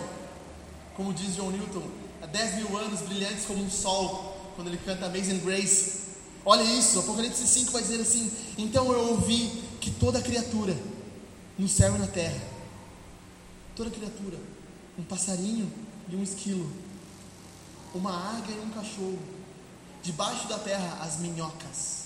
[0.96, 1.88] como diz John Newton,
[2.22, 6.06] há 10 mil anos brilhantes como um sol, quando ele canta Amazing Grace.
[6.44, 10.76] Olha isso, Apocalipse 5 vai dizer assim: Então eu ouvi que toda criatura,
[11.58, 12.42] no céu e na terra,
[13.76, 14.38] toda criatura,
[14.98, 15.72] um passarinho
[16.10, 16.72] e um esquilo,
[17.94, 19.20] uma águia e um cachorro,
[20.02, 22.06] debaixo da terra as minhocas,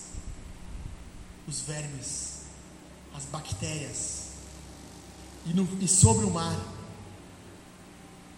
[1.47, 2.39] os vermes,
[3.15, 4.18] as bactérias,
[5.49, 6.57] e, no, e sobre o mar,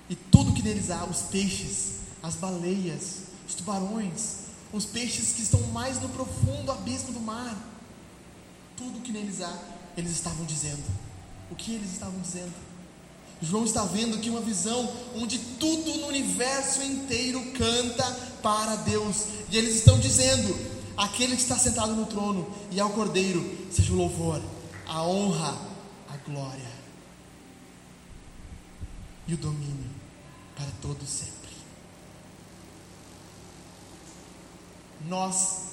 [0.09, 5.61] e tudo que neles há, os peixes, as baleias, os tubarões, os peixes que estão
[5.67, 7.55] mais no profundo abismo do mar,
[8.77, 9.57] tudo que neles há,
[9.97, 10.83] eles estavam dizendo.
[11.49, 12.53] O que eles estavam dizendo?
[13.41, 18.05] João está vendo aqui uma visão onde tudo no universo inteiro canta
[18.41, 20.55] para Deus, e eles estão dizendo:
[20.95, 24.41] aquele que está sentado no trono e ao Cordeiro, seja o louvor,
[24.87, 25.57] a honra,
[26.07, 26.70] a glória
[29.27, 29.89] e o domínio
[30.55, 31.51] para todos sempre.
[35.07, 35.71] Nós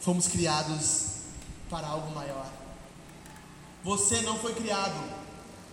[0.00, 1.16] fomos criados
[1.70, 2.50] para algo maior.
[3.82, 5.14] Você não foi criado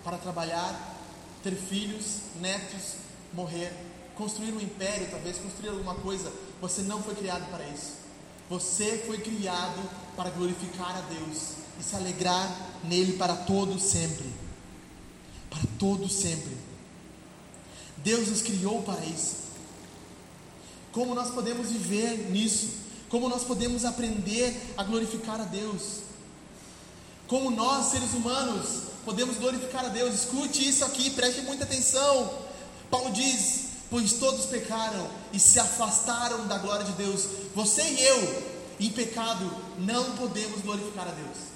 [0.03, 0.97] para trabalhar,
[1.41, 2.95] ter filhos, netos,
[3.33, 3.73] morrer,
[4.15, 6.31] construir um império, talvez construir alguma coisa.
[6.61, 8.03] Você não foi criado para isso.
[8.49, 9.81] Você foi criado
[10.15, 12.49] para glorificar a Deus e se alegrar
[12.83, 14.31] nele para todo sempre.
[15.49, 16.55] Para todo sempre.
[18.03, 19.43] Deus nos criou para isso.
[20.91, 22.83] Como nós podemos viver nisso?
[23.09, 26.01] Como nós podemos aprender a glorificar a Deus?
[27.27, 30.13] Como nós, seres humanos, podemos glorificar a Deus?
[30.13, 32.37] Escute isso aqui, preste muita atenção.
[32.91, 37.27] Paulo diz: Pois todos pecaram e se afastaram da glória de Deus.
[37.55, 38.43] Você e eu,
[38.79, 41.52] em pecado, não podemos glorificar a Deus.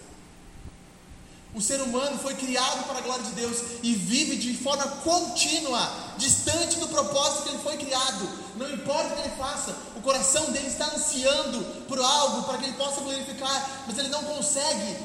[1.57, 5.91] O ser humano foi criado para a glória de Deus e vive de forma contínua,
[6.15, 8.29] distante do propósito que ele foi criado.
[8.55, 12.65] Não importa o que ele faça, o coração dele está ansiando por algo para que
[12.65, 14.97] ele possa glorificar, mas ele não consegue.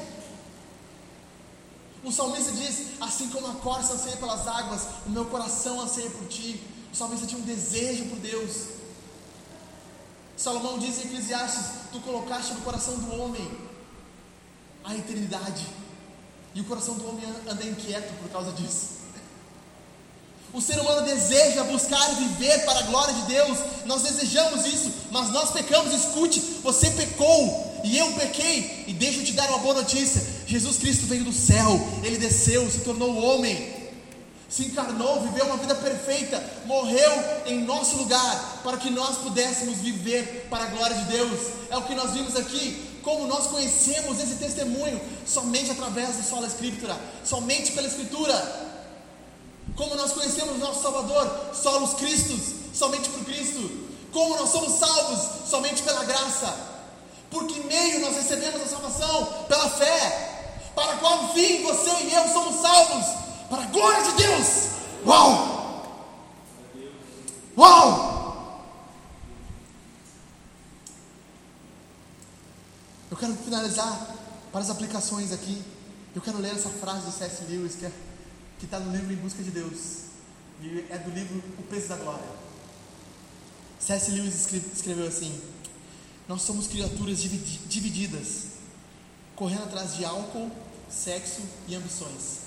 [2.03, 6.27] O salmista diz: Assim como a corça anseia pelas águas, o meu coração anseia por
[6.27, 6.61] ti.
[6.93, 8.67] O salmista tinha um desejo por Deus.
[10.37, 13.51] Salomão diz em Eclesiastes: Tu colocaste no coração do homem
[14.83, 15.81] a eternidade
[16.55, 19.03] e o coração do homem anda inquieto por causa disso.
[20.53, 23.57] O ser humano deseja buscar e viver para a glória de Deus.
[23.85, 25.91] Nós desejamos isso, mas nós pecamos.
[25.91, 28.85] Escute, você pecou e eu pequei.
[28.87, 32.69] E deixa eu te dar uma boa notícia: Jesus Cristo veio do céu, ele desceu,
[32.69, 33.73] se tornou homem,
[34.47, 37.11] se encarnou, viveu uma vida perfeita, morreu
[37.47, 41.39] em nosso lugar para que nós pudéssemos viver para a glória de Deus.
[41.71, 46.47] É o que nós vimos aqui como nós conhecemos esse testemunho somente através da sola
[46.47, 48.71] escritura, somente pela escritura.
[49.75, 52.41] Como nós conhecemos nosso Salvador, solos Cristos,
[52.73, 53.83] somente por Cristo.
[54.11, 56.55] Como nós somos salvos, somente pela graça.
[57.29, 59.25] Por que meio nós recebemos a salvação?
[59.47, 60.61] Pela fé.
[60.75, 63.05] Para qual fim você e eu somos salvos?
[63.49, 64.47] Para a glória de Deus.
[65.05, 65.83] Uau!
[67.57, 68.12] Uau!
[73.13, 74.15] Eu quero finalizar
[74.51, 75.61] para as aplicações aqui.
[76.15, 77.43] Eu quero ler essa frase do C.S.
[77.47, 77.91] Lewis que é,
[78.63, 80.05] está no livro Em Busca de Deus.
[80.59, 82.25] E é do livro O Peso da Glória.
[83.77, 84.09] C.S.
[84.09, 85.39] Lewis escreveu assim:
[86.27, 88.45] Nós somos criaturas divididas,
[89.35, 90.49] correndo atrás de álcool,
[90.89, 92.39] sexo e ambições,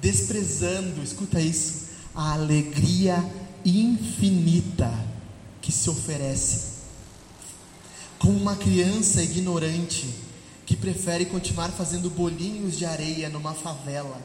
[0.00, 3.24] desprezando, escuta isso, a alegria
[3.64, 4.92] infinita
[5.60, 6.71] que se oferece
[8.22, 10.08] como uma criança ignorante
[10.64, 14.16] que prefere continuar fazendo bolinhos de areia numa favela,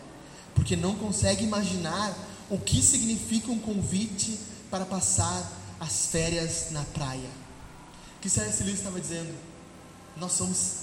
[0.54, 2.16] porque não consegue imaginar
[2.48, 7.30] o que significa um convite para passar as férias na praia.
[8.18, 8.64] O que C.S.
[8.64, 9.34] Lewis estava dizendo?
[10.16, 10.74] Nós somos,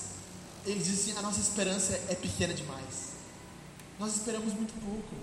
[0.67, 3.15] ele diz assim: a nossa esperança é pequena demais.
[3.97, 5.15] Nós esperamos muito pouco.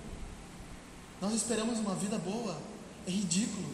[1.19, 2.57] Nós esperamos uma vida boa.
[3.05, 3.69] É ridículo.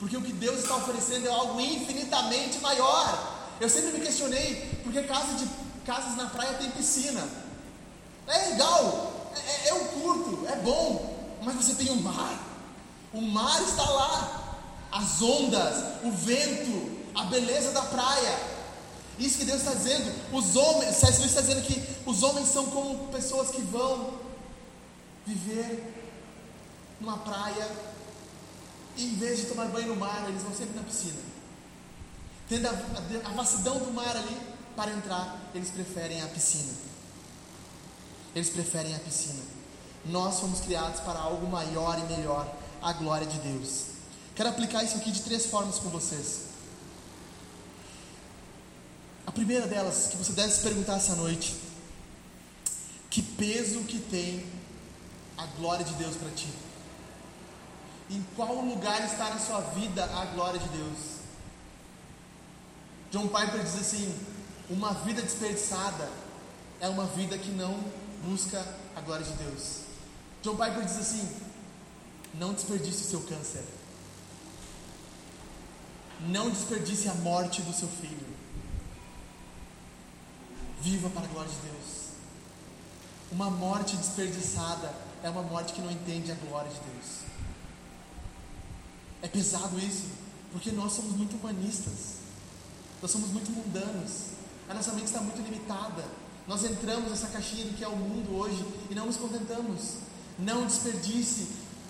[0.00, 3.37] Porque o que Deus está oferecendo é algo infinitamente maior.
[3.60, 5.48] Eu sempre me questionei porque casa de,
[5.84, 7.26] casas na praia tem piscina.
[8.26, 12.38] É legal, é, é, curto, é bom, mas você tem o mar.
[13.12, 14.58] O mar está lá,
[14.92, 18.58] as ondas, o vento, a beleza da praia.
[19.18, 20.14] Isso que Deus está dizendo.
[20.32, 21.24] Os homens, C.S.
[21.24, 24.20] está dizendo que os homens são como pessoas que vão
[25.26, 25.94] viver
[27.00, 27.68] numa praia
[28.96, 31.37] e em vez de tomar banho no mar, eles vão sempre na piscina
[32.48, 34.36] tendo a, a, a vastidão do mar ali
[34.74, 36.72] para entrar, eles preferem a piscina.
[38.34, 39.42] Eles preferem a piscina.
[40.06, 43.86] Nós fomos criados para algo maior e melhor, a glória de Deus.
[44.34, 46.46] Quero aplicar isso aqui de três formas com vocês.
[49.26, 51.56] A primeira delas, que você deve se perguntar essa noite:
[53.10, 54.46] que peso que tem
[55.36, 56.48] a glória de Deus para ti?
[58.10, 61.17] Em qual lugar está na sua vida a glória de Deus?
[63.10, 64.14] John Piper diz assim:
[64.68, 66.10] uma vida desperdiçada
[66.80, 67.78] é uma vida que não
[68.24, 69.80] busca a glória de Deus.
[70.42, 71.28] John Piper diz assim:
[72.34, 73.64] não desperdice o seu câncer.
[76.28, 78.26] Não desperdice a morte do seu filho.
[80.80, 82.08] Viva para a glória de Deus.
[83.30, 84.92] Uma morte desperdiçada
[85.22, 87.06] é uma morte que não entende a glória de Deus.
[89.22, 90.06] É pesado isso,
[90.52, 92.17] porque nós somos muito humanistas.
[93.00, 94.28] Nós somos muito mundanos.
[94.68, 96.04] A nossa mente está muito limitada.
[96.46, 99.96] Nós entramos nessa caixinha do que é o mundo hoje e não nos contentamos.
[100.38, 101.48] Não desperdice.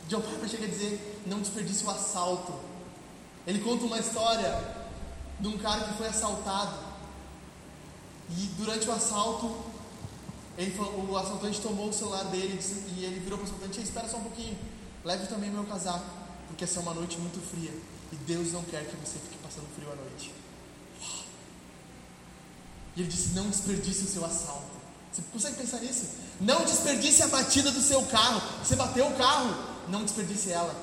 [0.08, 2.52] John Piper chega a dizer: não desperdice o assalto.
[3.46, 4.76] Ele conta uma história
[5.40, 6.88] de um cara que foi assaltado.
[8.30, 9.56] E durante o assalto,
[10.76, 12.60] falou, o assaltante tomou o celular dele
[12.96, 14.58] e ele virou para o assaltante: Espera só um pouquinho,
[15.04, 16.04] leve também meu casaco,
[16.48, 17.72] porque essa é uma noite muito fria.
[18.12, 20.32] E Deus não quer que você fique passando frio à noite.
[22.98, 24.66] E ele disse: Não desperdice o seu assalto.
[25.12, 26.06] Você consegue pensar nisso?
[26.40, 28.42] Não desperdice a batida do seu carro.
[28.62, 29.54] Você bateu o carro,
[29.88, 30.74] não desperdice ela.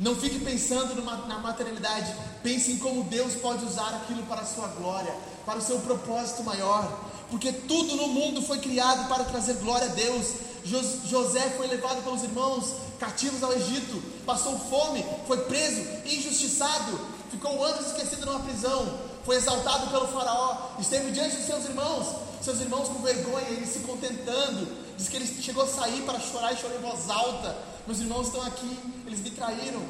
[0.00, 2.14] Não fique pensando numa, na materialidade.
[2.42, 6.42] Pense em como Deus pode usar aquilo para a sua glória, para o seu propósito
[6.42, 7.04] maior.
[7.30, 10.28] Porque tudo no mundo foi criado para trazer glória a Deus.
[10.64, 16.98] José foi levado pelos irmãos cativos ao Egito, passou fome, foi preso, injustiçado,
[17.30, 22.62] ficou anos esquecido numa prisão, foi exaltado pelo faraó, esteve diante dos seus irmãos, seus
[22.62, 24.66] irmãos com vergonha, ele se contentando,
[24.96, 27.54] diz que ele chegou a sair para chorar e chorou em voz alta.
[27.86, 29.82] Meus irmãos estão aqui, eles me traíram.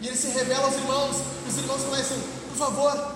[0.00, 1.16] E ele se revela aos irmãos,
[1.48, 3.14] os irmãos começam, por favor,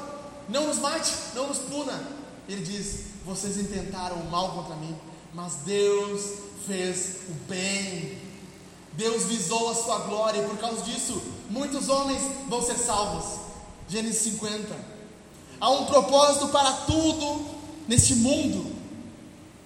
[0.49, 2.01] não nos mate, não nos puna.
[2.49, 4.97] Ele diz: Vocês intentaram o mal contra mim,
[5.35, 6.31] mas Deus
[6.65, 8.17] fez o bem.
[8.93, 13.41] Deus visou a sua glória e por causa disso, muitos homens vão ser salvos.
[13.89, 14.89] Gênesis 50.
[15.61, 17.47] Há um propósito para tudo
[17.87, 18.75] neste mundo.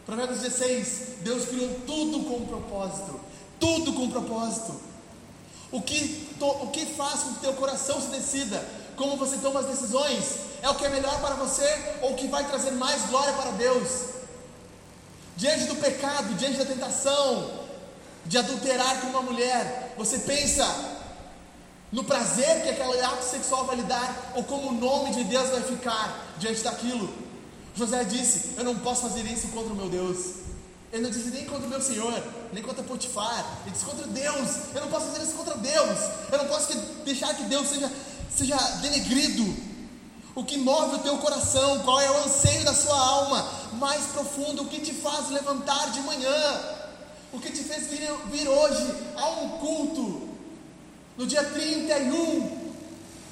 [0.05, 3.20] Provérbios 16: Deus criou tudo com um propósito.
[3.61, 4.74] Tudo com um propósito.
[5.70, 8.62] O que, to, o que faz com que teu coração se decida?
[8.97, 10.36] Como você toma as decisões?
[10.62, 11.66] É o que é melhor para você
[12.03, 13.88] ou o que vai trazer mais glória para Deus?
[15.36, 17.51] Diante do pecado, diante da tentação
[18.26, 20.64] de adulterar com uma mulher, você pensa
[21.95, 25.49] no prazer que aquele ato sexual vai lhe dar ou como o nome de Deus
[25.51, 27.09] vai ficar diante daquilo?
[27.76, 30.42] José disse: Eu não posso fazer isso contra o meu Deus.
[30.92, 32.20] Ele não disse nem contra o meu Senhor,
[32.53, 33.47] nem contra Potifar.
[33.62, 34.49] Ele disse contra Deus.
[34.74, 35.99] Eu não posso fazer isso contra Deus.
[36.32, 37.92] Eu não posso deixar que Deus seja,
[38.28, 39.55] seja denegrido.
[40.34, 44.64] O que move o teu coração, qual é o anseio da sua alma mais profundo,
[44.64, 46.61] o que te faz levantar de manhã,
[47.32, 50.23] o que te fez vir, vir hoje a um culto,
[51.16, 52.64] no dia 31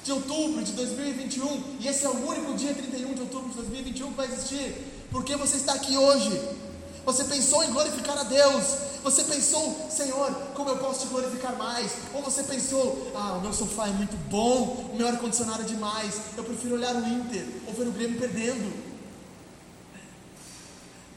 [0.03, 4.09] de outubro de 2021, e esse é o único dia 31 de outubro de 2021
[4.09, 4.75] que vai existir,
[5.11, 6.41] porque você está aqui hoje.
[7.05, 8.63] Você pensou em glorificar a Deus.
[9.03, 11.91] Você pensou, Senhor, como eu posso te glorificar mais?
[12.13, 16.15] Ou você pensou, ah, o meu sofá é muito bom, o meu ar-condicionado é demais,
[16.37, 18.71] eu prefiro olhar o Inter ou ver o Grêmio perdendo.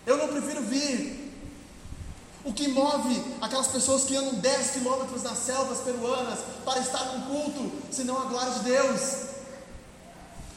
[0.05, 1.26] Eu não prefiro vir.
[2.47, 7.23] O que move aquelas pessoas que andam 10 quilômetros nas selvas peruanas para estar num
[7.23, 9.01] culto, senão a glória de Deus?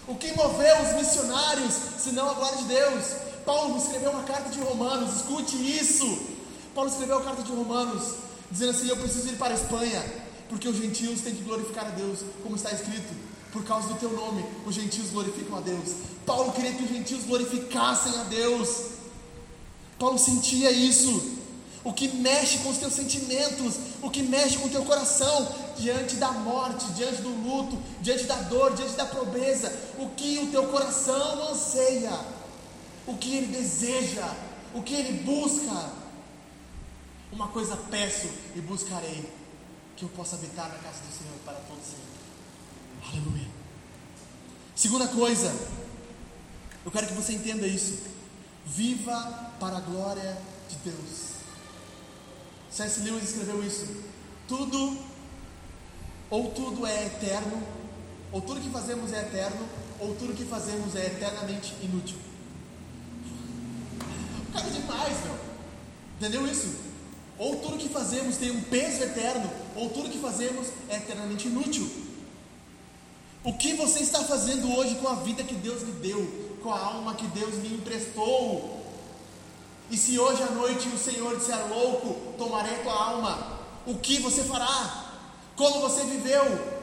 [0.08, 3.06] O que moveu os missionários, senão a glória de Deus?
[3.44, 6.20] Paulo escreveu uma carta de Romanos, escute isso.
[6.76, 8.14] Paulo escreveu a carta de Romanos,
[8.52, 10.04] dizendo assim: Eu preciso ir para a Espanha,
[10.48, 13.16] porque os gentios têm que glorificar a Deus, como está escrito.
[13.52, 15.90] Por causa do teu nome, os gentios glorificam a Deus.
[16.24, 18.70] Paulo queria que os gentios glorificassem a Deus.
[19.98, 21.40] Paulo sentia isso.
[21.84, 26.16] O que mexe com os teus sentimentos, o que mexe com o teu coração, diante
[26.16, 30.68] da morte, diante do luto, diante da dor, diante da pobreza, o que o teu
[30.68, 32.12] coração anseia
[33.10, 34.36] o que ele deseja,
[34.74, 35.98] o que ele busca.
[37.32, 39.32] Uma coisa peço e buscarei,
[39.96, 43.10] que eu possa habitar na casa do Senhor para todos sempre.
[43.12, 43.48] Aleluia.
[44.76, 45.54] Segunda coisa,
[46.86, 48.00] eu quero que você entenda isso.
[48.66, 50.38] Viva para a glória
[50.70, 51.29] de Deus.
[52.72, 53.02] C.S.
[53.02, 53.88] Lewis escreveu isso.
[54.48, 54.98] Tudo,
[56.30, 57.62] ou tudo é eterno,
[58.32, 59.68] ou tudo que fazemos é eterno,
[60.00, 62.18] ou tudo que fazemos é eternamente inútil.
[64.54, 65.36] Cara demais, meu.
[66.18, 66.76] Entendeu isso?
[67.38, 71.90] Ou tudo que fazemos tem um peso eterno, ou tudo que fazemos é eternamente inútil.
[73.44, 76.80] O que você está fazendo hoje com a vida que Deus lhe deu, com a
[76.80, 78.79] alma que Deus lhe emprestou?
[79.90, 84.44] E se hoje à noite o Senhor disser louco, tomarei tua alma, o que você
[84.44, 85.06] fará?
[85.56, 86.80] Como você viveu?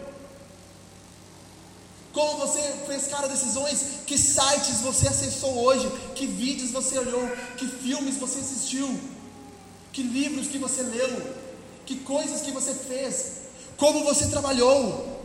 [2.13, 4.01] Como você fez cada decisões?
[4.07, 5.87] Que sites você acessou hoje?
[6.15, 7.29] Que vídeos você olhou?
[7.57, 8.99] Que filmes você assistiu?
[9.93, 11.35] Que livros que você leu?
[11.85, 13.43] Que coisas que você fez?
[13.77, 15.23] Como você trabalhou?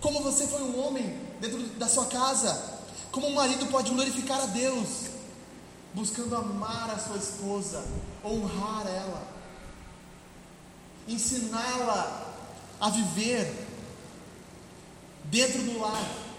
[0.00, 2.80] Como você foi um homem dentro da sua casa?
[3.12, 5.09] Como um marido pode glorificar a Deus?
[5.94, 7.84] Buscando amar a sua esposa,
[8.24, 9.26] honrar ela,
[11.08, 12.34] ensiná-la
[12.80, 13.66] a viver
[15.24, 16.30] dentro do lar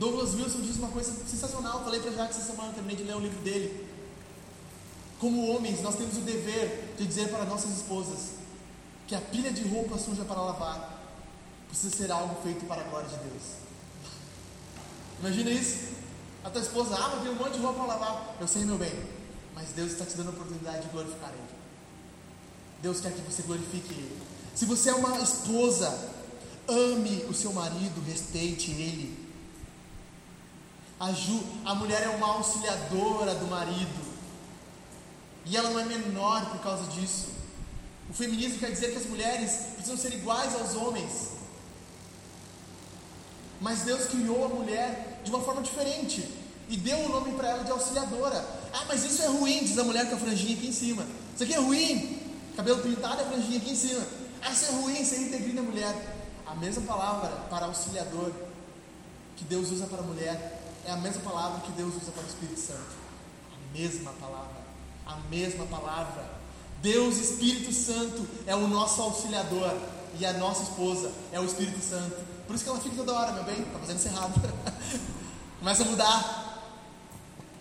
[0.00, 1.84] Douglas Wilson diz uma coisa sensacional.
[1.84, 3.86] Falei para Jacques essa semana, terminei de ler o livro dele.
[5.18, 8.30] Como homens, nós temos o dever de dizer para nossas esposas
[9.06, 10.98] que a pilha de roupa suja para lavar
[11.68, 13.42] precisa ser algo feito para a glória de Deus.
[15.18, 15.89] Imagina isso.
[16.44, 18.36] A tua esposa, ah, mas tem um monte de roupa para lavar.
[18.40, 18.92] Eu sei, meu bem,
[19.54, 21.60] mas Deus está te dando a oportunidade de glorificar Ele.
[22.82, 24.22] Deus quer que você glorifique Ele.
[24.54, 26.10] Se você é uma esposa,
[26.68, 29.28] ame o seu marido, respeite ele.
[30.98, 34.10] A, Ju, a mulher é uma auxiliadora do marido.
[35.46, 37.28] E ela não é menor por causa disso.
[38.08, 41.30] O feminismo quer dizer que as mulheres precisam ser iguais aos homens.
[43.60, 46.26] Mas Deus criou a mulher de uma forma diferente.
[46.68, 48.44] E deu o um nome para ela de auxiliadora.
[48.72, 51.04] Ah, mas isso é ruim, diz a mulher com a franjinha aqui em cima.
[51.34, 52.20] Isso aqui é ruim.
[52.56, 54.06] Cabelo pintado e a franjinha aqui em cima.
[54.42, 56.16] Ah, isso é ruim, isso aí integrina a mulher.
[56.46, 58.32] A mesma palavra para auxiliador
[59.36, 62.26] que Deus usa para a mulher é a mesma palavra que Deus usa para o
[62.26, 62.96] Espírito Santo.
[63.52, 64.60] A mesma palavra.
[65.06, 66.24] A mesma palavra.
[66.82, 69.76] Deus, Espírito Santo, é o nosso auxiliador.
[70.18, 72.16] E a nossa esposa é o Espírito Santo.
[72.50, 74.32] Por isso que ela fica toda hora, meu bem, está fazendo isso errado.
[75.60, 76.64] Começa a mudar.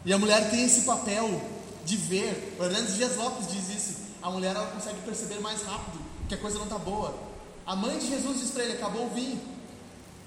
[0.04, 1.40] E a mulher tem esse papel
[1.86, 2.58] de ver.
[2.60, 3.98] O Hernandes Dias Lopes diz isso.
[4.20, 7.14] A mulher ela consegue perceber mais rápido que a coisa não está boa.
[7.68, 9.40] A mãe de Jesus diz para ele: acabou o vinho.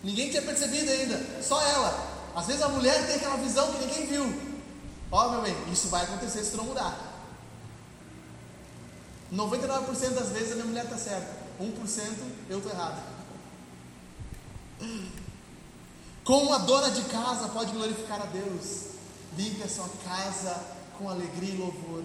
[0.05, 2.31] Ninguém tinha percebido ainda, só ela.
[2.37, 4.33] Às vezes a mulher tem aquela visão que ninguém viu.
[5.11, 6.97] Ó, meu bem, isso vai acontecer se tu não mudar.
[9.35, 11.43] 99% das vezes a minha mulher está certa.
[11.61, 12.13] 1%
[12.49, 13.22] eu estou errado.
[16.24, 18.93] Como a dona de casa pode glorificar a Deus?
[19.37, 20.55] Limpe a sua casa
[20.99, 22.05] com alegria e louvor.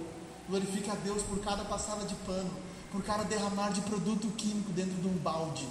[0.49, 2.49] Glorifique a Deus por cada passada de pano,
[2.91, 5.67] por cada derramar de produto químico dentro de um balde,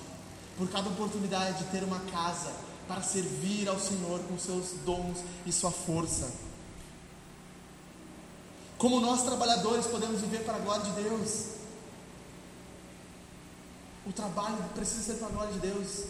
[0.57, 2.53] por cada oportunidade de ter uma casa
[2.87, 6.31] para servir ao Senhor com seus dons e sua força.
[8.79, 11.47] Como nós trabalhadores podemos viver para a glória de Deus?
[14.07, 16.05] O trabalho precisa ser para a glória de Deus.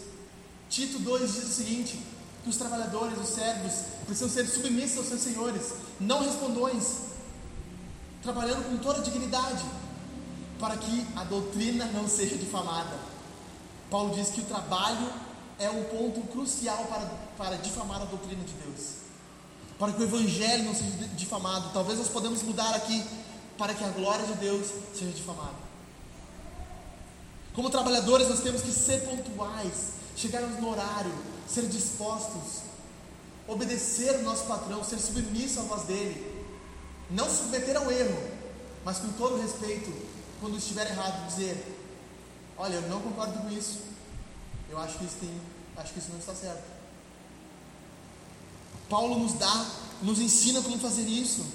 [0.69, 1.99] Tito 2 diz o seguinte:
[2.43, 3.73] que os trabalhadores, os servos,
[4.05, 6.99] precisam ser submissos aos seus senhores, não respondões,
[8.23, 9.65] trabalhando com toda dignidade,
[10.59, 12.97] para que a doutrina não seja difamada.
[13.89, 15.11] Paulo diz que o trabalho
[15.59, 17.05] é um ponto crucial para,
[17.37, 18.95] para difamar a doutrina de Deus,
[19.77, 21.69] para que o evangelho não seja difamado.
[21.73, 23.03] Talvez nós podemos mudar aqui
[23.57, 25.67] para que a glória de Deus seja difamada.
[27.53, 31.13] Como trabalhadores, nós temos que ser pontuais, chegarmos no horário,
[31.47, 32.63] ser dispostos,
[33.47, 36.45] obedecer o nosso patrão, ser submisso à voz dele,
[37.09, 38.17] não submeter ao erro,
[38.83, 39.93] mas com todo respeito,
[40.41, 41.55] quando estiver errado, dizer:
[42.57, 43.81] Olha, eu não concordo com isso,
[44.69, 45.41] eu acho que isso, tem,
[45.77, 46.63] acho que isso não está certo.
[48.89, 49.65] Paulo nos dá,
[50.01, 51.45] nos ensina como fazer isso,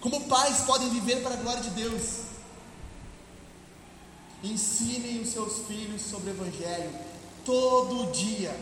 [0.00, 2.24] como pais podem viver para a glória de Deus.
[4.42, 7.15] Ensinem os seus filhos sobre o Evangelho
[7.46, 8.54] todo dia.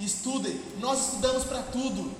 [0.00, 0.58] Estudem.
[0.78, 2.10] Nós estudamos para tudo.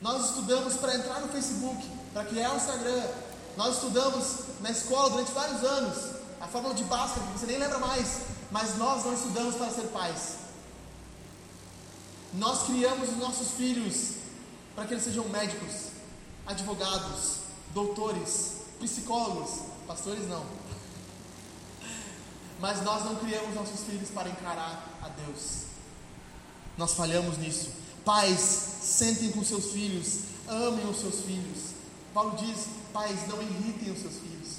[0.00, 3.06] Nós estudamos para entrar no Facebook, para criar o Instagram.
[3.56, 7.78] Nós estudamos na escola durante vários anos a fórmula de Bhaskara, que você nem lembra
[7.78, 8.22] mais.
[8.50, 10.36] Mas nós não estudamos para ser pais.
[12.32, 14.14] Nós criamos os nossos filhos
[14.74, 15.90] para que eles sejam médicos,
[16.46, 17.40] advogados,
[17.74, 20.44] doutores, psicólogos, pastores não.
[22.60, 25.62] Mas nós não criamos nossos filhos para encarar a Deus.
[26.76, 27.70] Nós falhamos nisso.
[28.04, 31.70] Pais, sentem com seus filhos, amem os seus filhos.
[32.12, 34.56] Paulo diz: pais, não irritem os seus filhos.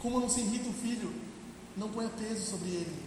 [0.00, 1.12] Como não se irrita o filho?
[1.76, 3.02] Não ponha peso sobre ele.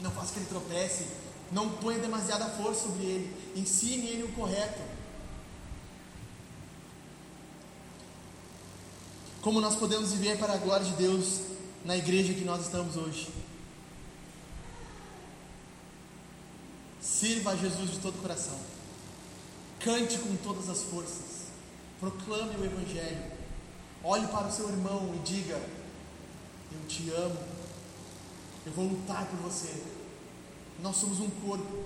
[0.00, 1.06] Não faça que ele tropece.
[1.52, 3.52] Não ponha demasiada força sobre ele.
[3.54, 4.80] Ensine ele o correto.
[9.40, 11.55] Como nós podemos viver para a glória de Deus
[11.86, 13.28] na igreja que nós estamos hoje.
[17.00, 18.58] Sirva a Jesus de todo o coração.
[19.78, 21.46] Cante com todas as forças.
[22.00, 23.32] Proclame o Evangelho.
[24.02, 25.54] Olhe para o seu irmão e diga:
[26.72, 27.38] Eu te amo.
[28.66, 29.72] Eu vou lutar por você.
[30.82, 31.84] Nós somos um corpo.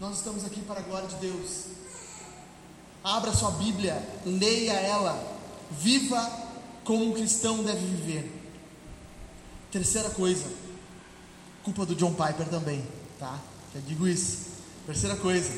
[0.00, 1.66] Nós estamos aqui para a glória de Deus.
[3.04, 5.38] Abra sua Bíblia, leia ela.
[5.70, 6.28] Viva
[6.84, 8.37] como um cristão deve viver.
[9.70, 10.46] Terceira coisa,
[11.62, 12.84] culpa do John Piper também,
[13.18, 13.38] tá?
[13.74, 14.48] Já digo isso.
[14.86, 15.52] Terceira coisa,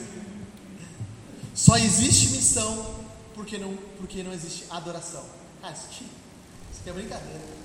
[1.54, 2.96] só existe missão
[3.34, 5.24] porque não, porque não existe adoração.
[5.62, 6.04] Ah, isso aqui,
[6.72, 7.60] isso aqui é brincadeira.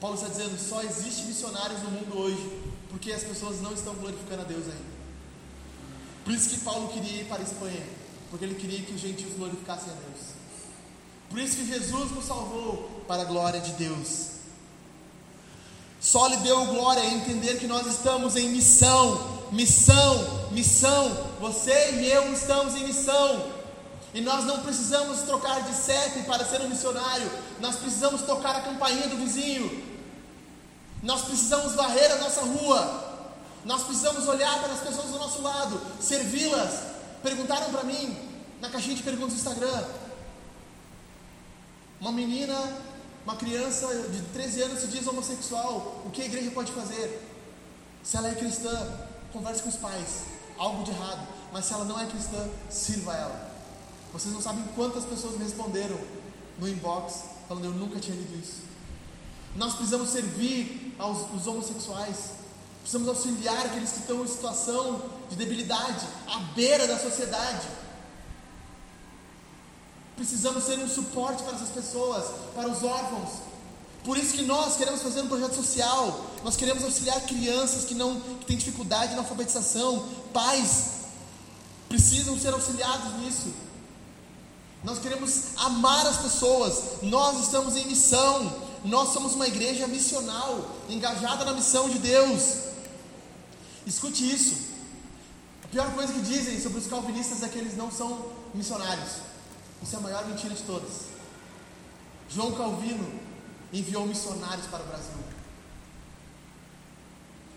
[0.00, 4.42] Paulo está dizendo só existe missionários no mundo hoje porque as pessoas não estão glorificando
[4.42, 4.96] a Deus ainda.
[6.24, 7.86] Por isso que Paulo queria ir para a Espanha,
[8.30, 10.34] porque ele queria que os gentios glorificassem a Deus.
[11.28, 14.35] Por isso que Jesus nos salvou para a glória de Deus.
[16.06, 21.10] Só lhe deu glória a entender que nós estamos em missão, missão, missão.
[21.40, 23.44] Você e eu estamos em missão.
[24.14, 27.28] E nós não precisamos trocar de CEP para ser um missionário.
[27.58, 29.82] Nós precisamos tocar a campainha do vizinho.
[31.02, 33.26] Nós precisamos varrer a nossa rua.
[33.64, 36.82] Nós precisamos olhar para as pessoas do nosso lado, servi-las.
[37.20, 38.16] Perguntaram para mim
[38.60, 39.84] na caixinha de perguntas do Instagram.
[42.00, 42.54] Uma menina
[43.26, 47.20] uma criança de 13 anos se diz homossexual, o que a igreja pode fazer?
[48.00, 48.70] Se ela é cristã,
[49.32, 51.26] converse com os pais, algo de errado.
[51.52, 53.50] Mas se ela não é cristã, sirva ela.
[54.12, 55.98] Vocês não sabem quantas pessoas me responderam
[56.56, 58.62] no inbox, falando eu nunca tinha lido isso.
[59.56, 62.30] Nós precisamos servir aos, aos homossexuais.
[62.80, 67.66] Precisamos auxiliar aqueles que estão em situação de debilidade, à beira da sociedade.
[70.16, 73.46] Precisamos ser um suporte para essas pessoas, para os órfãos.
[74.02, 76.24] Por isso que nós queremos fazer um projeto social.
[76.42, 80.08] Nós queremos auxiliar crianças que não que têm dificuldade na alfabetização.
[80.32, 80.90] Pais
[81.88, 83.52] precisam ser auxiliados nisso.
[84.82, 87.02] Nós queremos amar as pessoas.
[87.02, 88.64] Nós estamos em missão.
[88.84, 92.58] Nós somos uma igreja missional, engajada na missão de Deus.
[93.84, 94.54] Escute isso.
[95.64, 99.35] A pior coisa que dizem sobre os calvinistas é que eles não são missionários.
[99.82, 101.06] Isso é a maior mentira de todas.
[102.28, 103.20] João Calvino
[103.72, 105.24] enviou missionários para o Brasil.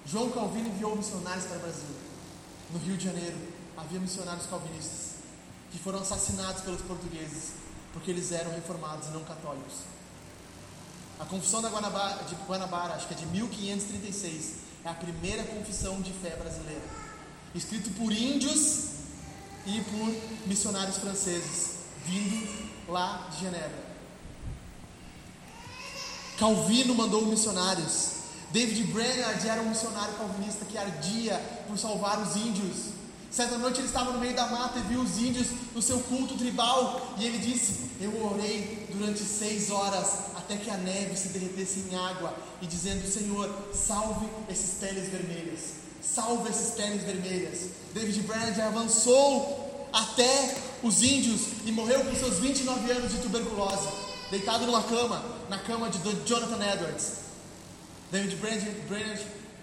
[0.05, 1.95] João Calvino enviou missionários para o Brasil.
[2.71, 3.37] No Rio de Janeiro
[3.77, 5.15] havia missionários calvinistas
[5.71, 7.53] que foram assassinados pelos portugueses
[7.93, 9.79] porque eles eram reformados e não católicos.
[11.19, 14.53] A Confissão da Guanabara, de Guanabara, acho que é de 1536,
[14.85, 16.83] é a primeira confissão de fé brasileira,
[17.53, 18.91] escrito por índios
[19.65, 21.78] e por missionários franceses,
[22.09, 22.47] vindo
[22.87, 23.89] lá de Genebra.
[26.37, 28.19] Calvino mandou missionários.
[28.51, 31.37] David Brainerd era um missionário calvinista que ardia
[31.67, 32.99] por salvar os índios.
[33.29, 36.35] Certa noite ele estava no meio da mata e viu os índios no seu culto
[36.35, 41.81] tribal e ele disse: Eu orei durante seis horas até que a neve se derretesse
[41.91, 45.59] em água e dizendo: Senhor, salve esses peles vermelhas,
[46.01, 47.69] salve esses peles vermelhas.
[47.93, 53.87] David Brand avançou até os índios e morreu com seus 29 anos de tuberculose,
[54.31, 57.19] deitado numa cama, na cama de Jonathan Edwards.
[58.11, 59.19] David Brand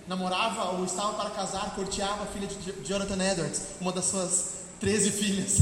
[0.07, 4.45] namorava ou estava para casar, corteava a filha de Jonathan Edwards, uma das suas
[4.81, 5.59] 13 filhas.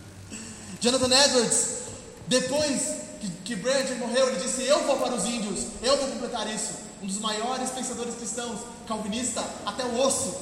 [0.80, 1.78] Jonathan Edwards,
[2.26, 6.52] depois que, que Brand morreu, ele disse: Eu vou para os índios, eu vou completar
[6.52, 6.88] isso.
[7.02, 10.34] Um dos maiores pensadores cristãos, calvinista, até o osso,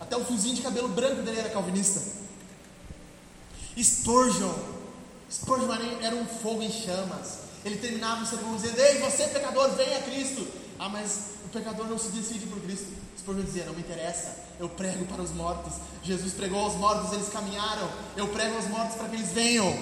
[0.00, 2.00] até o fiozinho de cabelo branco dele era calvinista.
[3.80, 4.52] Spurgeon,
[5.30, 7.38] Spurgeon era um fogo em chamas.
[7.64, 10.46] Ele terminava o sermão dizendo: Ei, você pecador, venha a Cristo.
[10.78, 12.88] Ah, mas o pecador não se decide por Cristo.
[13.18, 15.74] Spurgeon dizia: Não me interessa, eu prego para os mortos.
[16.02, 17.88] Jesus pregou aos mortos, eles caminharam.
[18.16, 19.72] Eu prego aos mortos para que eles venham.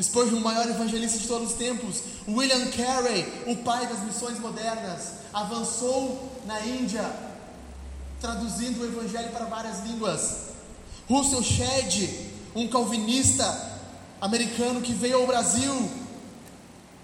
[0.00, 5.12] Spurgeon, o maior evangelista de todos os tempos, William Carey, o pai das missões modernas,
[5.32, 7.08] avançou na Índia,
[8.20, 10.44] traduzindo o evangelho para várias línguas.
[11.08, 12.23] Russell Shedd,
[12.54, 13.72] um calvinista
[14.20, 15.90] americano que veio ao Brasil,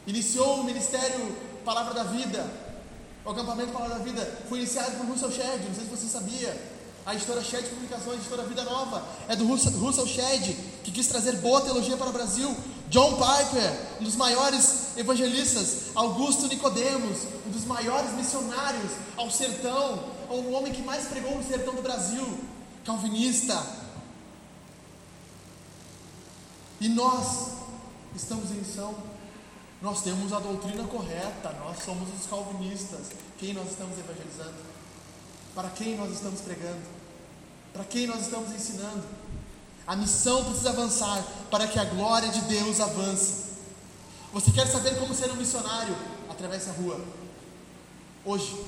[0.07, 2.47] iniciou o ministério Palavra da Vida.
[3.25, 6.81] O acampamento Palavra da Vida foi iniciado por Russell Shedd, não sei se você sabia.
[7.05, 11.37] A editora Shed Publicações, a editora Vida Nova, é do Russell Shedd, que quis trazer
[11.37, 12.55] boa teologia para o Brasil.
[12.89, 20.53] John Piper, um dos maiores evangelistas, Augusto Nicodemos, um dos maiores missionários ao sertão, o
[20.53, 22.39] homem que mais pregou no sertão do Brasil,
[22.85, 23.80] calvinista.
[26.81, 27.49] E nós
[28.17, 28.95] estamos em missão,
[29.83, 33.09] nós temos a doutrina correta, nós somos os calvinistas.
[33.39, 34.57] Quem nós estamos evangelizando?
[35.55, 36.83] Para quem nós estamos pregando?
[37.73, 39.05] Para quem nós estamos ensinando?
[39.87, 43.51] A missão precisa avançar para que a glória de Deus avance.
[44.33, 45.95] Você quer saber como ser um missionário?
[46.31, 46.99] Atravesse a rua.
[48.25, 48.65] Hoje.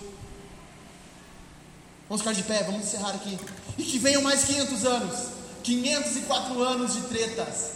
[2.08, 3.38] Vamos ficar de pé, vamos encerrar aqui.
[3.78, 7.72] E que venham mais 500 anos 504 anos de tretas.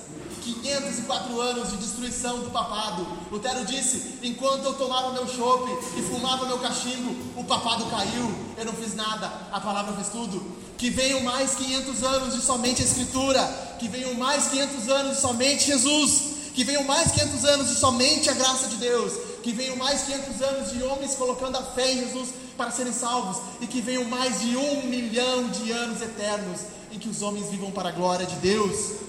[0.55, 3.07] 504 anos de destruição do papado.
[3.31, 8.65] Lutero disse: enquanto eu tomava meu chope e fumava meu cachimbo, o papado caiu, eu
[8.65, 10.43] não fiz nada, a palavra fez tudo.
[10.79, 13.43] Que venham mais 500 anos de somente a Escritura,
[13.79, 16.23] que venham mais 500 anos de somente Jesus,
[16.55, 20.43] que venham mais 500 anos de somente a graça de Deus, que venham mais 500
[20.43, 24.41] anos de homens colocando a fé em Jesus para serem salvos, e que venham mais
[24.41, 26.61] de um milhão de anos eternos
[26.93, 29.07] em que os homens vivam para a glória de Deus.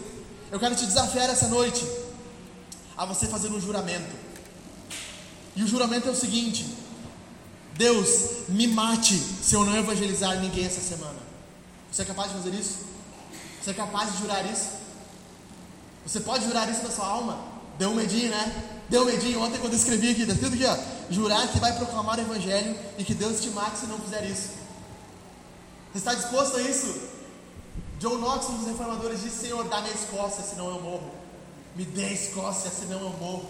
[0.52, 1.86] Eu quero te desafiar essa noite
[2.98, 4.16] a você fazer um juramento.
[5.56, 6.66] E o juramento é o seguinte:
[7.74, 11.20] Deus, me mate se eu não evangelizar ninguém essa semana.
[11.92, 12.78] Você é capaz de fazer isso?
[13.62, 14.70] Você é capaz de jurar isso?
[16.06, 17.38] Você pode jurar isso na sua alma?
[17.78, 18.70] Deu um medinho, né?
[18.90, 20.78] Deu um medinho ontem quando eu escrevi aqui, escrito aqui, ó.
[21.12, 24.52] Jurar que vai proclamar o evangelho e que Deus te mate se não fizer isso.
[25.92, 27.17] Você está disposto a isso?
[28.00, 31.12] John Knox, um dos reformadores, disse: Senhor, dá-me a Escócia, senão eu morro.
[31.76, 33.50] Me dê a Escócia, senão eu morro.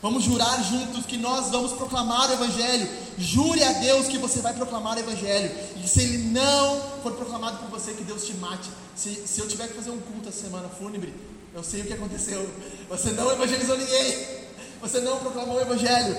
[0.00, 2.88] Vamos jurar juntos que nós vamos proclamar o Evangelho.
[3.18, 5.50] Jure a Deus que você vai proclamar o Evangelho.
[5.82, 8.70] E se ele não for proclamado por você, que Deus te mate.
[8.94, 11.12] Se, se eu tiver que fazer um culto essa semana fúnebre,
[11.54, 12.48] eu sei o que aconteceu.
[12.88, 14.46] Você não evangelizou ninguém.
[14.80, 16.16] Você não proclamou o Evangelho.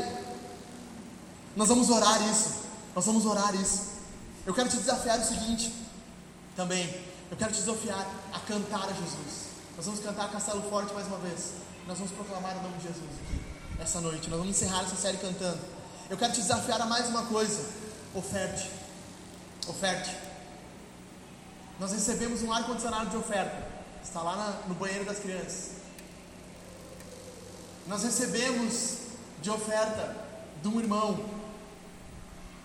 [1.55, 2.49] Nós vamos orar isso.
[2.93, 3.84] Nós vamos orar isso.
[4.45, 5.71] Eu quero te desafiar o seguinte
[6.58, 6.89] também.
[7.30, 9.47] Eu quero te desafiar a cantar a Jesus.
[9.78, 11.51] Nós vamos cantar Castelo Forte mais uma vez.
[11.88, 13.39] Nós vamos proclamar o nome de Jesus aqui,
[13.80, 14.28] essa noite.
[14.30, 15.60] Nós vamos encerrar essa série cantando.
[16.10, 17.64] Eu quero te desafiar a mais uma coisa.
[18.16, 18.72] Oferte.
[19.68, 20.18] Oferte.
[21.80, 23.68] Nós recebemos um ar-condicionado de oferta.
[24.03, 25.74] Está lá na, no banheiro das crianças.
[27.86, 28.97] Nós recebemos
[29.41, 30.16] de oferta
[30.62, 31.24] de um irmão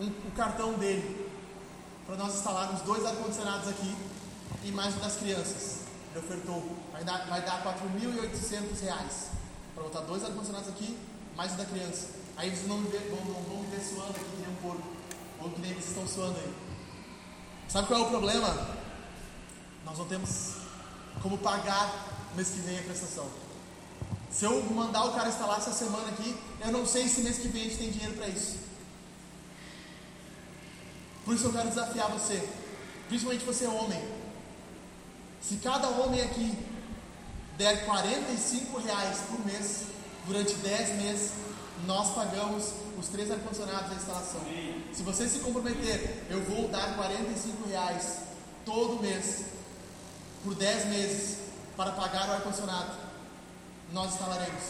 [0.01, 1.22] um, o cartão dele
[2.07, 3.97] para nós instalarmos dois ar-condicionados aqui
[4.65, 5.83] e mais um das crianças.
[6.11, 9.29] Ele ofertou, vai dar, vai dar 4.800 reais
[9.75, 10.99] para botar dois ar-condicionados aqui,
[11.37, 12.09] mais um da criança.
[12.37, 14.89] Aí vocês não, vão, não vão ver suando aqui que nem um porco,
[15.41, 16.55] ou que nem eles estão suando aí.
[17.69, 18.69] Sabe qual é o problema?
[19.85, 20.57] Nós não temos
[21.23, 23.27] como pagar mês que vem a prestação.
[24.31, 27.49] Se eu mandar o cara instalar essa semana aqui, eu não sei se mês que
[27.49, 28.57] vem a gente tem dinheiro para isso.
[31.25, 32.49] Por isso eu quero desafiar você,
[33.09, 34.03] principalmente você homem.
[35.41, 36.57] Se cada homem aqui
[37.57, 39.85] der 45 reais por mês,
[40.27, 41.33] durante 10 meses,
[41.87, 44.41] nós pagamos os três ar-condicionados da instalação.
[44.93, 48.19] Se você se comprometer, eu vou dar 45 reais
[48.65, 49.45] todo mês,
[50.45, 51.39] por 10 meses,
[51.77, 53.13] para pagar o ar-condicionado
[53.93, 54.63] nós instalaremos.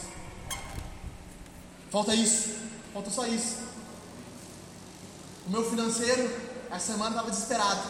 [1.91, 2.51] Falta isso,
[2.93, 3.72] falta só isso.
[5.47, 6.31] O meu financeiro,
[6.71, 7.81] essa semana estava desesperado.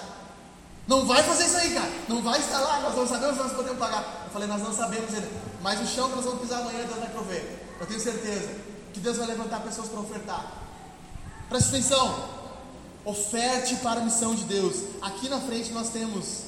[0.86, 1.90] Não vai fazer isso aí, cara.
[2.08, 4.22] Não vai instalar, nós não sabemos se nós podemos pagar.
[4.24, 5.28] Eu falei, nós não sabemos ainda.
[5.60, 7.60] Mas o chão que nós vamos pisar amanhã, Deus vai prover.
[7.78, 8.50] Eu tenho certeza
[8.92, 10.52] que Deus vai levantar pessoas para ofertar.
[11.48, 12.42] Presta atenção.
[13.04, 14.76] Oferte para a missão de Deus.
[15.00, 16.44] Aqui na frente nós temos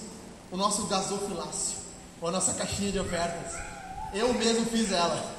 [0.51, 1.79] o nosso gasofilácio,
[2.21, 3.53] ou a nossa caixinha de ofertas.
[4.13, 5.35] Eu mesmo fiz ela,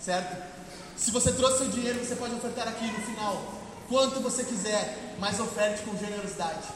[0.00, 0.40] certo?
[0.96, 3.42] Se você trouxe seu dinheiro, você pode ofertar aqui no final,
[3.92, 6.66] quanto você quiser, mas oferte com generosidade.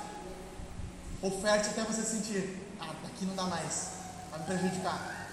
[1.22, 3.88] Oferte até você sentir, ah, aqui não dá mais,
[4.30, 5.26] vai me prejudicar.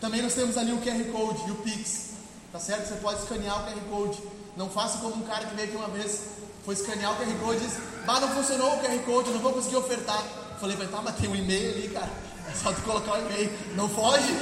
[0.00, 2.10] Também nós temos ali o QR Code e o Pix,
[2.52, 2.86] tá certo?
[2.86, 4.22] Você pode escanear o QR Code.
[4.56, 6.20] Não faça como um cara que veio aqui uma vez,
[6.64, 9.52] foi escanear o QR Code e disse, bah, não funcionou o QR Code, não vou
[9.52, 10.22] conseguir ofertar.
[10.60, 12.10] falei, vai tá, mas tem um e-mail ali, cara.
[12.48, 13.50] É só tu colocar o e-mail.
[13.74, 14.32] Não foge.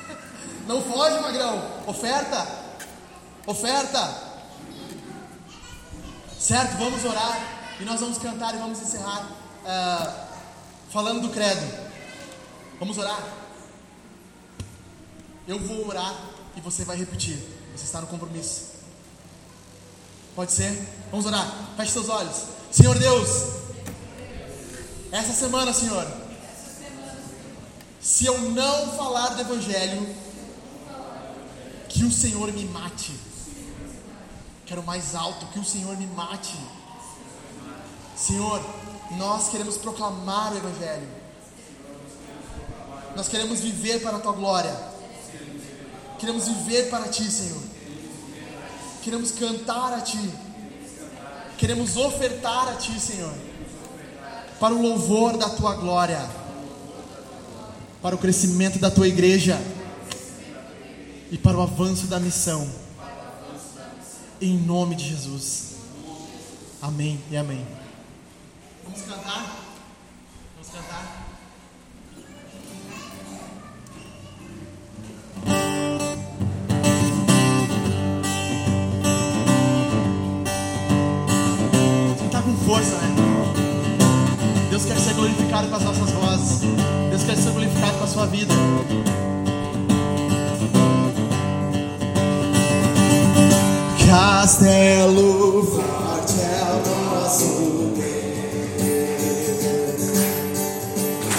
[0.66, 1.62] Não foge, magrão.
[1.86, 2.44] Oferta.
[3.46, 4.25] Oferta.
[6.46, 6.76] Certo?
[6.76, 7.76] Vamos orar.
[7.80, 9.26] E nós vamos cantar e vamos encerrar
[9.64, 10.26] uh,
[10.92, 11.60] falando do credo.
[12.78, 13.22] Vamos orar.
[15.48, 16.14] Eu vou orar
[16.56, 17.36] e você vai repetir.
[17.74, 18.76] Você está no compromisso.
[20.34, 20.86] Pode ser?
[21.10, 21.46] Vamos orar.
[21.76, 22.44] Feche seus olhos.
[22.70, 23.28] Senhor Deus,
[25.10, 26.06] essa semana, Senhor
[28.06, 30.06] se eu não falar do Evangelho,
[31.88, 33.12] que o Senhor me mate.
[34.66, 36.58] Quero mais alto, que o Senhor me mate.
[38.16, 38.60] Senhor,
[39.12, 41.08] nós queremos proclamar o Evangelho.
[43.14, 44.76] Nós queremos viver para a tua glória.
[46.18, 47.62] Queremos viver para ti, Senhor.
[49.02, 50.30] Queremos cantar a ti.
[51.56, 53.32] Queremos ofertar a ti, Senhor.
[54.60, 56.20] Para o louvor da tua glória
[58.06, 59.60] para o crescimento da tua igreja
[61.28, 62.85] e para o avanço da missão.
[64.38, 65.76] Em nome de Jesus.
[66.82, 67.66] Amém e amém.
[68.84, 69.64] Vamos cantar?
[70.54, 71.26] Vamos cantar?
[82.18, 83.16] Cantar com força, né?
[84.68, 86.60] Deus quer ser glorificado com as nossas vozes.
[87.08, 88.52] Deus quer ser glorificado com a sua vida.
[94.06, 97.85] Castelo forte é o nosso